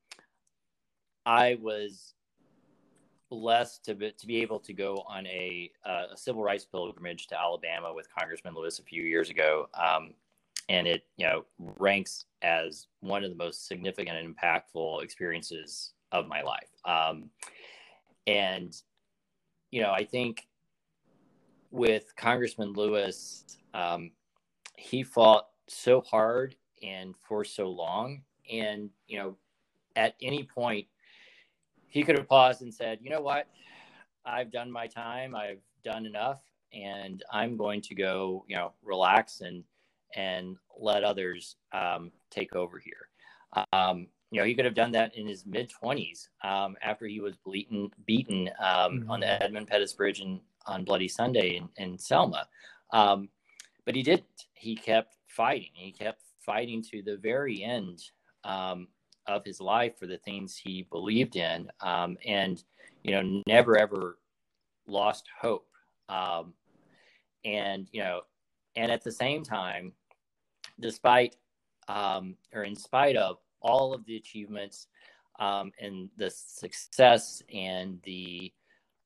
I 1.27 1.59
was 1.61 2.15
blessed 3.31 3.85
to 3.87 3.95
be, 3.95 4.13
to 4.13 4.27
be 4.27 4.43
able 4.43 4.61
to 4.61 4.73
go 4.73 5.03
on 5.09 5.27
a, 5.27 5.71
uh, 5.85 6.05
a 6.13 6.17
civil 6.17 6.43
rights 6.43 6.65
pilgrimage 6.65 7.27
to 7.29 7.41
Alabama 7.41 7.93
with 7.93 8.07
Congressman 8.17 8.55
Lewis 8.55 8.79
a 8.79 8.83
few 8.83 9.03
years 9.03 9.31
ago, 9.31 9.69
um, 9.75 10.15
and 10.69 10.87
it 10.87 11.05
you 11.17 11.27
know 11.27 11.45
ranks 11.59 12.27
as 12.43 12.87
one 13.01 13.25
of 13.25 13.31
the 13.31 13.37
most 13.37 13.67
significant 13.67 14.17
and 14.17 14.37
impactful 14.37 15.03
experiences 15.03 15.93
of 16.13 16.29
my 16.29 16.43
life. 16.43 16.71
Um, 16.85 17.31
and 18.27 18.75
you 19.73 19.83
know, 19.83 19.91
I 19.91 20.05
think 20.05 20.47
with 21.75 22.15
Congressman 22.15 22.73
Lewis, 22.73 23.59
um, 23.75 24.13
he 24.77 25.03
fought 25.03 25.49
so 25.67 26.01
hard 26.03 26.55
and 26.85 27.17
for 27.27 27.45
so 27.45 27.69
long. 27.69 28.23
And, 28.51 28.91
you 29.09 29.19
know, 29.19 29.37
at 29.97 30.15
any 30.23 30.45
point, 30.45 30.87
he 31.89 32.05
could 32.05 32.17
have 32.17 32.29
paused 32.29 32.63
and 32.63 32.73
said, 32.73 33.01
you 33.03 33.11
know 33.11 33.21
what? 33.21 33.49
I've 34.25 34.53
done 34.53 34.71
my 34.71 34.87
time. 34.87 35.35
I've 35.35 35.59
done 35.85 36.07
enough. 36.07 36.43
And 36.73 37.25
I'm 37.33 37.57
going 37.57 37.83
to 37.83 37.95
go, 37.97 38.45
you 38.47 38.55
know, 38.55 38.73
relax 38.85 39.41
and, 39.41 39.65
and 40.15 40.57
let 40.79 41.03
others 41.03 41.57
um, 41.73 42.13
take 42.31 42.55
over 42.55 42.79
here. 42.79 43.09
Um, 43.73 44.07
you 44.31 44.41
know, 44.41 44.47
he 44.47 44.55
could 44.55 44.65
have 44.65 44.75
done 44.75 44.93
that 44.93 45.17
in 45.17 45.27
his 45.27 45.45
mid 45.45 45.73
20s 45.83 46.29
um, 46.45 46.77
after 46.83 47.07
he 47.07 47.21
was 47.21 47.35
beaten, 47.51 47.91
beaten 48.07 48.49
um, 48.61 49.01
mm-hmm. 49.01 49.11
on 49.11 49.21
the 49.21 49.43
Edmund 49.43 49.67
Pettus 49.67 49.93
Bridge 49.93 50.21
in, 50.21 50.41
on 50.67 50.85
Bloody 50.85 51.09
Sunday 51.09 51.57
in, 51.57 51.69
in 51.77 51.99
Selma. 51.99 52.47
Um, 52.93 53.29
but 53.85 53.95
he 53.95 54.03
didn't. 54.03 54.47
He 54.55 54.77
kept 54.77 55.17
fighting. 55.29 55.71
He 55.75 55.93
kept 55.93 56.23
fighting 56.41 56.83
to 56.91 57.03
the 57.03 57.17
very 57.17 57.63
end 57.63 58.03
um, 58.45 58.89
of 59.27 59.45
his 59.45 59.61
life 59.61 59.99
for 59.99 60.07
the 60.07 60.19
things 60.19 60.57
he 60.57 60.87
believed 60.91 61.37
in, 61.37 61.69
um, 61.81 62.17
and 62.27 62.63
you 63.03 63.13
know, 63.13 63.43
never 63.47 63.77
ever 63.77 64.19
lost 64.87 65.25
hope. 65.41 65.69
Um, 66.09 66.55
and 67.45 67.89
you 67.93 68.03
know, 68.03 68.23
and 68.77 68.91
at 68.91 69.03
the 69.03 69.13
same 69.13 69.43
time, 69.43 69.93
despite 70.81 71.37
um, 71.89 72.37
or 72.53 72.65
in 72.65 72.77
spite 72.77 73.17
of 73.17 73.39
all 73.61 73.95
of 73.95 74.05
the 74.07 74.17
achievements 74.17 74.87
um, 75.39 75.73
and 75.81 76.09
the 76.17 76.31
success 76.31 77.43
and 77.53 78.01
the 78.05 78.53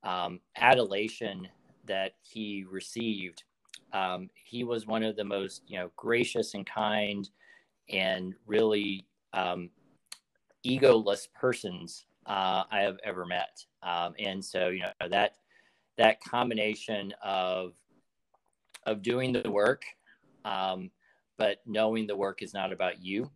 um, 0.03 0.41
adulation 0.57 1.49
that 1.87 2.13
he 2.23 2.65
received. 2.71 3.45
Um, 3.93 4.29
he 4.35 4.65
was 4.65 4.87
one 4.87 5.03
of 5.03 5.17
the 5.17 5.25
most, 5.25 5.63
you 5.67 5.79
know, 5.79 5.91
gracious 5.97 6.55
and 6.55 6.67
kind, 6.67 7.29
and 7.89 8.35
really 8.47 9.07
um, 9.33 9.71
egoless 10.67 11.29
persons 11.33 12.05
uh, 12.27 12.65
I 12.71 12.81
have 12.81 12.99
ever 13.05 13.25
met. 13.25 13.65
Um, 13.83 14.15
and 14.19 14.45
so, 14.45 14.69
you 14.69 14.81
know, 14.81 15.09
that 15.09 15.37
that 15.97 16.21
combination 16.23 17.13
of 17.23 17.73
of 18.85 19.03
doing 19.03 19.33
the 19.33 19.51
work, 19.51 19.83
um, 20.45 20.91
but 21.37 21.59
knowing 21.67 22.07
the 22.07 22.17
work 22.17 22.43
is 22.43 22.55
not 22.55 22.73
about 22.73 23.03
you 23.03 23.31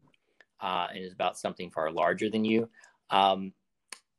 uh, 0.60 0.88
and 0.94 1.04
is 1.04 1.12
about 1.12 1.38
something 1.38 1.70
far 1.70 1.90
larger 1.90 2.30
than 2.30 2.44
you. 2.44 2.68
Um, 3.10 3.52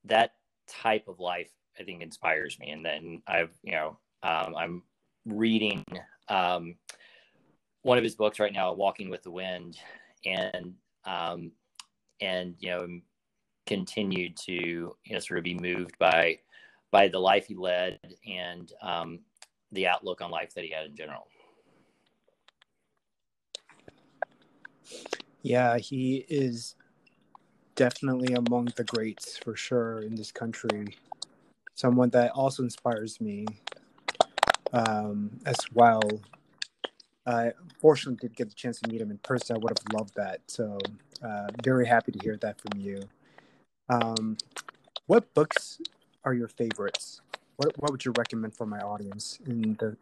that 0.05 0.33
type 0.67 1.07
of 1.07 1.19
life 1.19 1.49
I 1.79 1.83
think 1.83 2.01
inspires 2.01 2.59
me. 2.59 2.71
And 2.71 2.85
then 2.85 3.21
I've, 3.27 3.51
you 3.63 3.71
know, 3.71 3.97
um, 4.21 4.55
I'm 4.55 4.83
reading 5.25 5.83
um, 6.29 6.75
one 7.81 7.97
of 7.97 8.03
his 8.03 8.15
books 8.15 8.39
right 8.39 8.53
now, 8.53 8.73
Walking 8.73 9.09
with 9.09 9.23
the 9.23 9.31
Wind, 9.31 9.77
and 10.25 10.73
um, 11.05 11.51
and 12.21 12.55
you 12.59 12.69
know, 12.69 12.87
continued 13.67 14.37
to 14.37 14.53
you 14.53 15.13
know 15.13 15.19
sort 15.19 15.37
of 15.37 15.43
be 15.43 15.55
moved 15.55 15.97
by 15.99 16.39
by 16.91 17.07
the 17.07 17.19
life 17.19 17.47
he 17.47 17.55
led 17.55 17.99
and 18.27 18.71
um, 18.81 19.19
the 19.71 19.87
outlook 19.87 20.21
on 20.21 20.31
life 20.31 20.53
that 20.53 20.63
he 20.63 20.71
had 20.71 20.85
in 20.85 20.95
general. 20.95 21.27
Yeah, 25.41 25.77
he 25.77 26.25
is 26.29 26.75
definitely 27.75 28.33
among 28.33 28.65
the 28.77 28.83
greats 28.83 29.37
for 29.37 29.55
sure 29.55 29.99
in 29.99 30.15
this 30.15 30.31
country 30.31 30.95
someone 31.75 32.09
that 32.09 32.31
also 32.31 32.63
inspires 32.63 33.19
me 33.19 33.45
um, 34.73 35.31
as 35.45 35.57
well. 35.73 36.01
I 37.25 37.53
fortunately 37.79 38.27
did 38.27 38.35
get 38.35 38.49
the 38.49 38.55
chance 38.55 38.79
to 38.81 38.91
meet 38.91 39.01
him 39.01 39.11
in 39.11 39.17
person. 39.19 39.55
I 39.55 39.59
would 39.59 39.71
have 39.77 39.93
loved 39.93 40.15
that. 40.15 40.41
So, 40.47 40.77
uh, 41.23 41.47
very 41.63 41.85
happy 41.85 42.11
to 42.11 42.19
hear 42.19 42.37
that 42.37 42.59
from 42.59 42.79
you. 42.79 43.01
Um, 43.89 44.37
what 45.07 45.33
books 45.33 45.79
are 46.25 46.33
your 46.33 46.47
favorites? 46.47 47.21
What, 47.57 47.73
what 47.79 47.91
would 47.91 48.03
you 48.03 48.13
recommend 48.17 48.55
for 48.55 48.65
my 48.65 48.79
audience 48.79 49.39
in 49.45 49.75
the 49.79 49.95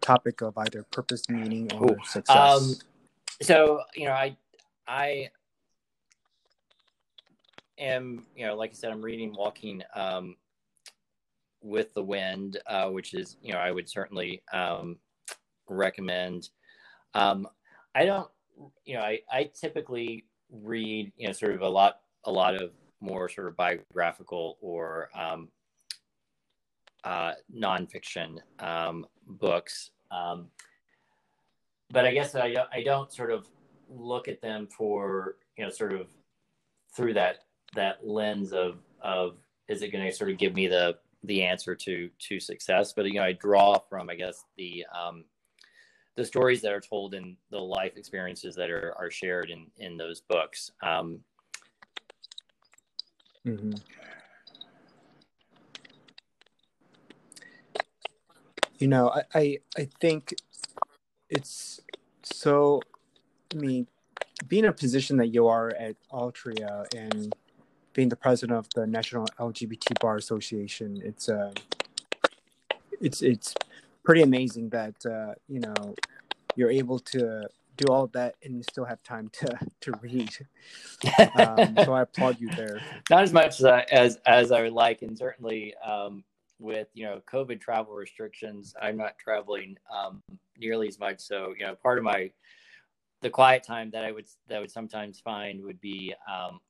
topic 0.00 0.40
of 0.40 0.56
either 0.58 0.84
purpose, 0.90 1.28
meaning, 1.28 1.72
or 1.74 1.90
Ooh. 1.90 1.96
success? 2.04 2.58
Um, 2.58 2.74
so, 3.40 3.82
you 3.94 4.06
know, 4.06 4.12
I, 4.12 4.36
I 4.86 5.30
am, 7.78 8.26
you 8.36 8.46
know, 8.46 8.56
like 8.56 8.70
I 8.70 8.74
said, 8.74 8.90
I'm 8.90 9.02
reading 9.02 9.34
Walking 9.36 9.82
um, 9.94 10.36
with 11.68 11.92
the 11.94 12.02
wind, 12.02 12.58
uh, 12.66 12.88
which 12.88 13.14
is 13.14 13.36
you 13.42 13.52
know 13.52 13.58
I 13.58 13.70
would 13.70 13.88
certainly 13.88 14.42
um, 14.52 14.96
recommend. 15.68 16.48
Um, 17.14 17.46
I 17.94 18.06
don't, 18.06 18.28
you 18.84 18.94
know, 18.94 19.02
I, 19.02 19.20
I 19.30 19.50
typically 19.58 20.24
read 20.50 21.12
you 21.16 21.26
know 21.26 21.32
sort 21.32 21.54
of 21.54 21.60
a 21.60 21.68
lot 21.68 22.00
a 22.24 22.32
lot 22.32 22.54
of 22.60 22.72
more 23.00 23.28
sort 23.28 23.46
of 23.46 23.56
biographical 23.56 24.58
or 24.60 25.08
um, 25.14 25.48
uh, 27.04 27.32
nonfiction 27.54 28.38
um, 28.58 29.06
books. 29.26 29.90
Um, 30.10 30.48
but 31.90 32.04
I 32.04 32.12
guess 32.12 32.34
I, 32.34 32.54
I 32.72 32.82
don't 32.82 33.12
sort 33.12 33.30
of 33.30 33.46
look 33.88 34.28
at 34.28 34.42
them 34.42 34.66
for 34.66 35.36
you 35.56 35.64
know 35.64 35.70
sort 35.70 35.92
of 35.92 36.08
through 36.94 37.14
that 37.14 37.44
that 37.74 38.06
lens 38.06 38.52
of 38.52 38.78
of 39.00 39.36
is 39.68 39.82
it 39.82 39.92
going 39.92 40.04
to 40.04 40.12
sort 40.12 40.30
of 40.30 40.38
give 40.38 40.54
me 40.54 40.66
the 40.66 40.96
the 41.24 41.42
answer 41.42 41.74
to 41.74 42.08
to 42.18 42.38
success 42.38 42.92
but 42.92 43.04
you 43.06 43.14
know 43.14 43.22
i 43.22 43.32
draw 43.32 43.78
from 43.88 44.08
i 44.08 44.14
guess 44.14 44.44
the 44.56 44.84
um 44.96 45.24
the 46.16 46.24
stories 46.24 46.60
that 46.62 46.72
are 46.72 46.80
told 46.80 47.14
in 47.14 47.36
the 47.50 47.58
life 47.58 47.96
experiences 47.96 48.54
that 48.54 48.70
are 48.70 48.94
are 48.98 49.10
shared 49.10 49.50
in 49.50 49.66
in 49.78 49.96
those 49.96 50.20
books 50.20 50.70
um 50.82 51.20
mm-hmm. 53.46 53.72
you 58.78 58.88
know 58.88 59.10
I, 59.10 59.22
I 59.34 59.58
i 59.76 59.88
think 60.00 60.34
it's 61.28 61.80
so 62.22 62.80
i 63.52 63.56
mean 63.56 63.86
being 64.46 64.64
in 64.64 64.70
a 64.70 64.72
position 64.72 65.16
that 65.16 65.28
you 65.28 65.48
are 65.48 65.70
at 65.70 65.96
altria 66.12 66.86
and 66.94 67.34
being 67.98 68.08
the 68.08 68.14
president 68.14 68.56
of 68.56 68.68
the 68.76 68.86
National 68.86 69.26
LGBT 69.40 69.98
Bar 70.00 70.18
Association, 70.18 71.02
it's 71.04 71.28
uh, 71.28 71.52
it's 73.00 73.22
it's 73.22 73.56
pretty 74.04 74.22
amazing 74.22 74.68
that 74.68 74.94
uh, 75.04 75.34
you 75.48 75.58
know 75.58 75.96
you're 76.54 76.70
able 76.70 77.00
to 77.00 77.48
do 77.76 77.86
all 77.90 78.04
of 78.04 78.12
that 78.12 78.36
and 78.44 78.64
still 78.70 78.84
have 78.84 79.02
time 79.02 79.28
to 79.32 79.58
to 79.80 79.90
read. 80.00 80.30
Um, 81.34 81.74
so 81.84 81.92
I 81.92 82.02
applaud 82.02 82.38
you 82.38 82.50
there. 82.50 82.80
Not 83.10 83.24
as 83.24 83.32
much 83.32 83.58
as 83.58 83.64
I, 83.64 83.80
as, 83.90 84.20
as 84.26 84.52
I 84.52 84.62
would 84.62 84.74
like, 84.74 85.02
and 85.02 85.18
certainly 85.18 85.74
um, 85.78 86.22
with 86.60 86.86
you 86.94 87.04
know 87.04 87.20
COVID 87.28 87.60
travel 87.60 87.94
restrictions, 87.94 88.76
I'm 88.80 88.96
not 88.96 89.18
traveling 89.18 89.76
um, 89.92 90.22
nearly 90.56 90.86
as 90.86 91.00
much. 91.00 91.18
So 91.18 91.52
you 91.58 91.66
know, 91.66 91.74
part 91.74 91.98
of 91.98 92.04
my 92.04 92.30
the 93.22 93.30
quiet 93.30 93.64
time 93.64 93.90
that 93.90 94.04
I 94.04 94.12
would 94.12 94.26
that 94.46 94.58
I 94.58 94.60
would 94.60 94.70
sometimes 94.70 95.18
find 95.18 95.64
would 95.64 95.80
be 95.80 96.14
um, 96.32 96.60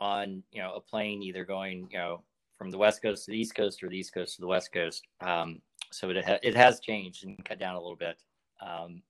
on 0.00 0.42
you 0.52 0.62
know 0.62 0.74
a 0.74 0.80
plane 0.80 1.22
either 1.22 1.44
going 1.44 1.88
you 1.90 1.98
know 1.98 2.22
from 2.58 2.70
the 2.70 2.78
west 2.78 3.02
coast 3.02 3.24
to 3.24 3.30
the 3.30 3.38
east 3.38 3.54
coast 3.54 3.82
or 3.82 3.88
the 3.88 3.98
east 3.98 4.14
coast 4.14 4.36
to 4.36 4.40
the 4.40 4.46
west 4.46 4.72
coast. 4.72 5.06
Um, 5.20 5.60
so 5.92 6.10
it 6.10 6.24
ha- 6.24 6.38
it 6.42 6.54
has 6.54 6.80
changed 6.80 7.24
and 7.24 7.42
cut 7.44 7.58
down 7.58 7.74
a 7.74 7.80
little 7.80 7.96
bit 7.96 8.16
um, 8.60 9.02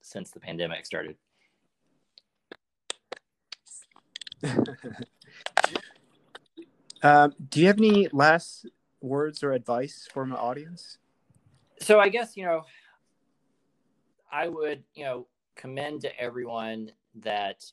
since 0.00 0.30
the 0.30 0.40
pandemic 0.40 0.86
started. 0.86 1.16
um, 7.02 7.34
do 7.50 7.60
you 7.60 7.66
have 7.66 7.78
any 7.78 8.08
last 8.12 8.66
words 9.00 9.42
or 9.42 9.52
advice 9.52 10.08
for 10.12 10.24
my 10.24 10.36
audience? 10.36 10.98
So 11.80 11.98
I 12.00 12.08
guess 12.08 12.36
you 12.36 12.44
know, 12.44 12.64
I 14.32 14.48
would 14.48 14.84
you 14.94 15.04
know 15.04 15.26
commend 15.56 16.02
to 16.02 16.20
everyone 16.20 16.92
that 17.16 17.64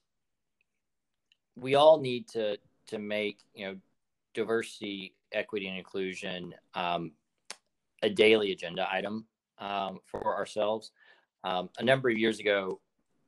we 1.60 1.76
all 1.76 2.00
need 2.00 2.28
to 2.30 2.58
to 2.88 3.00
make 3.00 3.40
you 3.54 3.68
know 3.68 3.76
diversity, 4.34 5.16
equity, 5.32 5.68
and 5.68 5.78
inclusion 5.78 6.54
um, 6.76 7.12
a 8.04 8.10
daily 8.10 8.52
agenda 8.52 8.88
item 8.92 9.26
um, 9.60 10.00
for 10.06 10.36
ourselves. 10.36 10.92
Um, 11.44 11.70
a 11.80 11.84
number 11.84 12.10
of 12.10 12.18
years 12.18 12.40
ago, 12.40 12.80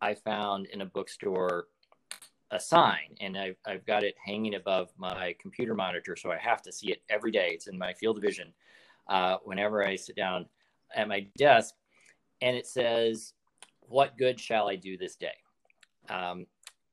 I 0.01 0.13
found 0.13 0.67
in 0.67 0.81
a 0.81 0.85
bookstore 0.85 1.67
a 2.51 2.59
sign, 2.59 3.15
and 3.21 3.37
I've, 3.37 3.57
I've 3.65 3.85
got 3.85 4.03
it 4.03 4.15
hanging 4.23 4.55
above 4.55 4.89
my 4.97 5.35
computer 5.39 5.75
monitor, 5.75 6.15
so 6.15 6.31
I 6.31 6.37
have 6.37 6.61
to 6.63 6.71
see 6.71 6.91
it 6.91 7.01
every 7.09 7.31
day. 7.31 7.51
It's 7.53 7.67
in 7.67 7.77
my 7.77 7.93
field 7.93 8.17
of 8.17 8.23
vision 8.23 8.53
uh, 9.07 9.37
whenever 9.43 9.85
I 9.85 9.95
sit 9.95 10.15
down 10.15 10.47
at 10.95 11.07
my 11.07 11.27
desk, 11.37 11.75
and 12.41 12.55
it 12.55 12.67
says, 12.67 13.33
"What 13.81 14.17
good 14.17 14.39
shall 14.39 14.69
I 14.69 14.75
do 14.75 14.97
this 14.97 15.15
day?" 15.15 15.35
Um, 16.09 16.45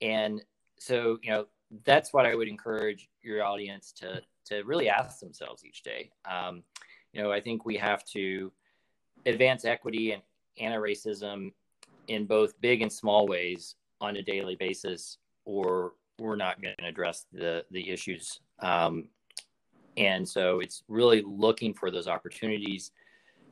and 0.02 0.42
so, 0.78 1.18
you 1.22 1.30
know, 1.30 1.46
that's 1.84 2.12
what 2.12 2.26
I 2.26 2.34
would 2.34 2.48
encourage 2.48 3.08
your 3.22 3.44
audience 3.44 3.92
to 3.92 4.22
to 4.46 4.62
really 4.62 4.88
ask 4.88 5.18
themselves 5.18 5.64
each 5.64 5.82
day. 5.82 6.10
Um, 6.24 6.62
you 7.12 7.20
know, 7.20 7.32
I 7.32 7.40
think 7.40 7.64
we 7.64 7.76
have 7.78 8.04
to 8.06 8.52
advance 9.24 9.64
equity 9.64 10.12
and 10.12 10.22
anti-racism 10.58 11.52
in 12.06 12.26
both 12.26 12.60
big 12.60 12.82
and 12.82 12.92
small 12.92 13.26
ways 13.26 13.74
on 14.00 14.16
a 14.16 14.22
daily 14.22 14.54
basis, 14.54 15.18
or 15.44 15.94
we're 16.18 16.36
not 16.36 16.62
going 16.62 16.74
to 16.78 16.86
address 16.86 17.26
the 17.32 17.64
the 17.70 17.90
issues. 17.90 18.40
Um, 18.60 19.08
and 19.96 20.28
so 20.28 20.60
it's 20.60 20.82
really 20.88 21.22
looking 21.26 21.74
for 21.74 21.90
those 21.90 22.06
opportunities 22.06 22.92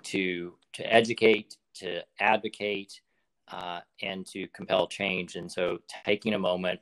to 0.04 0.54
to 0.74 0.92
educate, 0.92 1.56
to 1.74 2.02
advocate, 2.20 3.00
uh, 3.48 3.80
and 4.02 4.26
to 4.26 4.46
compel 4.48 4.86
change. 4.86 5.36
And 5.36 5.50
so 5.50 5.78
taking 6.04 6.34
a 6.34 6.38
moment 6.38 6.80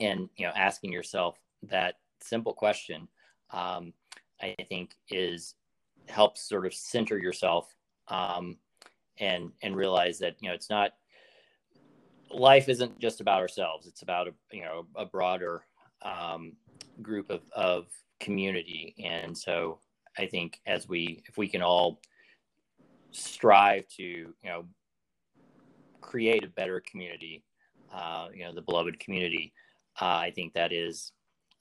and 0.00 0.28
you 0.36 0.46
know 0.46 0.52
asking 0.54 0.92
yourself 0.92 1.38
that 1.62 1.96
simple 2.20 2.52
question 2.52 3.08
um, 3.52 3.92
i 4.40 4.54
think 4.68 4.94
is 5.10 5.54
helps 6.08 6.48
sort 6.48 6.66
of 6.66 6.74
center 6.74 7.18
yourself 7.18 7.74
um, 8.08 8.56
and 9.18 9.52
and 9.62 9.76
realize 9.76 10.18
that 10.18 10.36
you 10.40 10.48
know 10.48 10.54
it's 10.54 10.70
not 10.70 10.92
life 12.32 12.68
isn't 12.68 12.96
just 13.00 13.20
about 13.20 13.40
ourselves. 13.40 13.88
It's 13.88 14.02
about 14.02 14.28
a 14.28 14.32
you 14.52 14.62
know 14.62 14.86
a 14.94 15.04
broader 15.04 15.64
um, 16.02 16.52
group 17.02 17.28
of, 17.28 17.40
of 17.56 17.86
community. 18.20 18.94
And 19.02 19.36
so 19.36 19.80
i 20.18 20.26
think 20.26 20.60
as 20.66 20.88
we 20.88 21.22
if 21.26 21.36
we 21.36 21.48
can 21.48 21.62
all 21.62 22.00
strive 23.12 23.86
to 23.88 24.02
you 24.02 24.34
know 24.44 24.64
create 26.00 26.44
a 26.44 26.48
better 26.48 26.82
community 26.90 27.44
uh, 27.92 28.28
you 28.34 28.44
know 28.44 28.54
the 28.54 28.62
beloved 28.62 28.98
community 29.00 29.52
uh, 30.00 30.04
I 30.04 30.32
think 30.34 30.54
that 30.54 30.72
is 30.72 31.12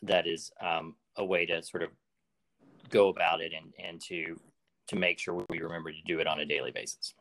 that 0.03 0.27
is 0.27 0.51
um, 0.61 0.95
a 1.17 1.25
way 1.25 1.45
to 1.45 1.61
sort 1.63 1.83
of 1.83 1.89
go 2.89 3.09
about 3.09 3.41
it 3.41 3.51
and 3.53 3.73
and 3.83 4.01
to 4.01 4.39
to 4.87 4.95
make 4.95 5.19
sure 5.19 5.45
we 5.49 5.59
remember 5.59 5.91
to 5.91 6.01
do 6.05 6.19
it 6.19 6.27
on 6.27 6.39
a 6.39 6.45
daily 6.45 6.71
basis. 6.71 7.13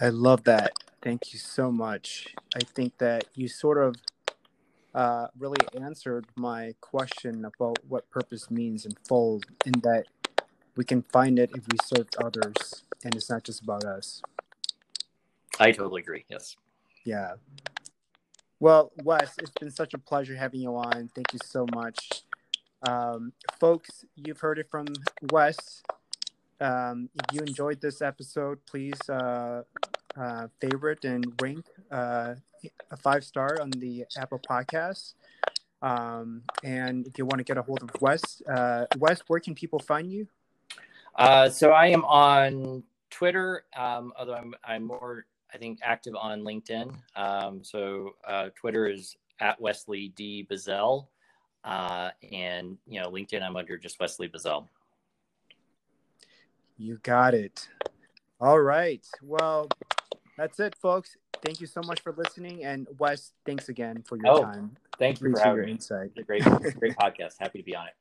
I 0.00 0.08
love 0.08 0.44
that. 0.44 0.72
Thank 1.02 1.32
you 1.32 1.38
so 1.38 1.70
much. 1.70 2.34
I 2.56 2.60
think 2.60 2.98
that 2.98 3.26
you 3.34 3.48
sort 3.48 3.78
of 3.78 3.94
uh, 4.94 5.28
really 5.38 5.64
answered 5.80 6.26
my 6.36 6.74
question 6.80 7.44
about 7.44 7.78
what 7.88 8.08
purpose 8.10 8.50
means 8.50 8.84
in 8.84 8.92
full, 9.06 9.40
in 9.64 9.72
that 9.82 10.06
we 10.76 10.84
can 10.84 11.02
find 11.02 11.38
it 11.38 11.50
if 11.54 11.64
we 11.70 11.78
serve 11.84 12.08
others, 12.18 12.84
and 13.04 13.14
it's 13.14 13.30
not 13.30 13.44
just 13.44 13.62
about 13.62 13.84
us. 13.84 14.22
I 15.60 15.70
totally 15.70 16.02
agree. 16.02 16.24
Yes. 16.28 16.56
Yeah. 17.04 17.34
Well, 18.62 18.92
Wes, 19.02 19.34
it's 19.40 19.50
been 19.58 19.72
such 19.72 19.92
a 19.92 19.98
pleasure 19.98 20.36
having 20.36 20.60
you 20.60 20.76
on. 20.76 21.10
Thank 21.16 21.32
you 21.32 21.40
so 21.44 21.66
much. 21.74 22.22
Um, 22.88 23.32
folks, 23.58 24.04
you've 24.14 24.38
heard 24.38 24.60
it 24.60 24.68
from 24.70 24.86
Wes. 25.32 25.82
Um, 26.60 27.10
if 27.12 27.34
you 27.34 27.40
enjoyed 27.40 27.80
this 27.80 28.00
episode, 28.00 28.64
please 28.64 28.94
uh, 29.08 29.62
uh, 30.16 30.46
favorite 30.60 31.04
and 31.04 31.26
rank 31.42 31.66
uh, 31.90 32.36
a 32.92 32.96
five 32.98 33.24
star 33.24 33.60
on 33.60 33.72
the 33.72 34.04
Apple 34.16 34.38
Podcasts. 34.38 35.14
Um, 35.82 36.42
and 36.62 37.04
if 37.08 37.18
you 37.18 37.26
want 37.26 37.38
to 37.38 37.44
get 37.44 37.58
a 37.58 37.62
hold 37.62 37.82
of 37.82 37.90
Wes, 38.00 38.42
uh, 38.48 38.86
Wes, 38.96 39.22
where 39.26 39.40
can 39.40 39.56
people 39.56 39.80
find 39.80 40.08
you? 40.08 40.28
Uh, 41.16 41.50
so 41.50 41.72
I 41.72 41.88
am 41.88 42.04
on 42.04 42.84
Twitter, 43.10 43.64
um, 43.76 44.12
although 44.16 44.36
I'm, 44.36 44.54
I'm 44.64 44.84
more 44.84 45.26
I 45.52 45.58
think, 45.58 45.78
active 45.82 46.14
on 46.14 46.42
LinkedIn. 46.42 46.94
Um, 47.16 47.62
so 47.62 48.10
uh, 48.26 48.48
Twitter 48.54 48.88
is 48.88 49.16
at 49.40 49.60
Wesley 49.60 50.08
D. 50.16 50.46
Bizzell. 50.50 51.06
Uh, 51.64 52.10
and, 52.32 52.78
you 52.86 53.00
know, 53.00 53.10
LinkedIn, 53.10 53.42
I'm 53.42 53.56
under 53.56 53.76
just 53.76 54.00
Wesley 54.00 54.28
Bizzell. 54.28 54.66
You 56.76 56.98
got 57.02 57.34
it. 57.34 57.68
All 58.40 58.60
right. 58.60 59.06
Well, 59.22 59.68
that's 60.36 60.58
it, 60.58 60.74
folks. 60.80 61.16
Thank 61.44 61.60
you 61.60 61.66
so 61.66 61.80
much 61.84 62.00
for 62.00 62.12
listening. 62.12 62.64
And 62.64 62.88
Wes, 62.98 63.32
thanks 63.46 63.68
again 63.68 64.02
for 64.06 64.16
your 64.16 64.28
oh, 64.28 64.42
time. 64.42 64.76
Thank 64.98 65.20
you 65.20 65.28
Appreciate 65.28 65.42
for 65.42 65.48
having 65.48 65.56
your 65.58 65.66
me. 65.66 65.72
insight. 65.72 66.26
great, 66.26 66.44
great 66.78 66.96
podcast. 67.00 67.34
Happy 67.38 67.58
to 67.58 67.64
be 67.64 67.76
on 67.76 67.86
it. 67.86 67.94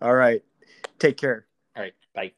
All 0.00 0.14
right. 0.14 0.42
Take 0.98 1.16
care. 1.16 1.46
All 1.76 1.82
right. 1.82 1.94
Bye. 2.14 2.32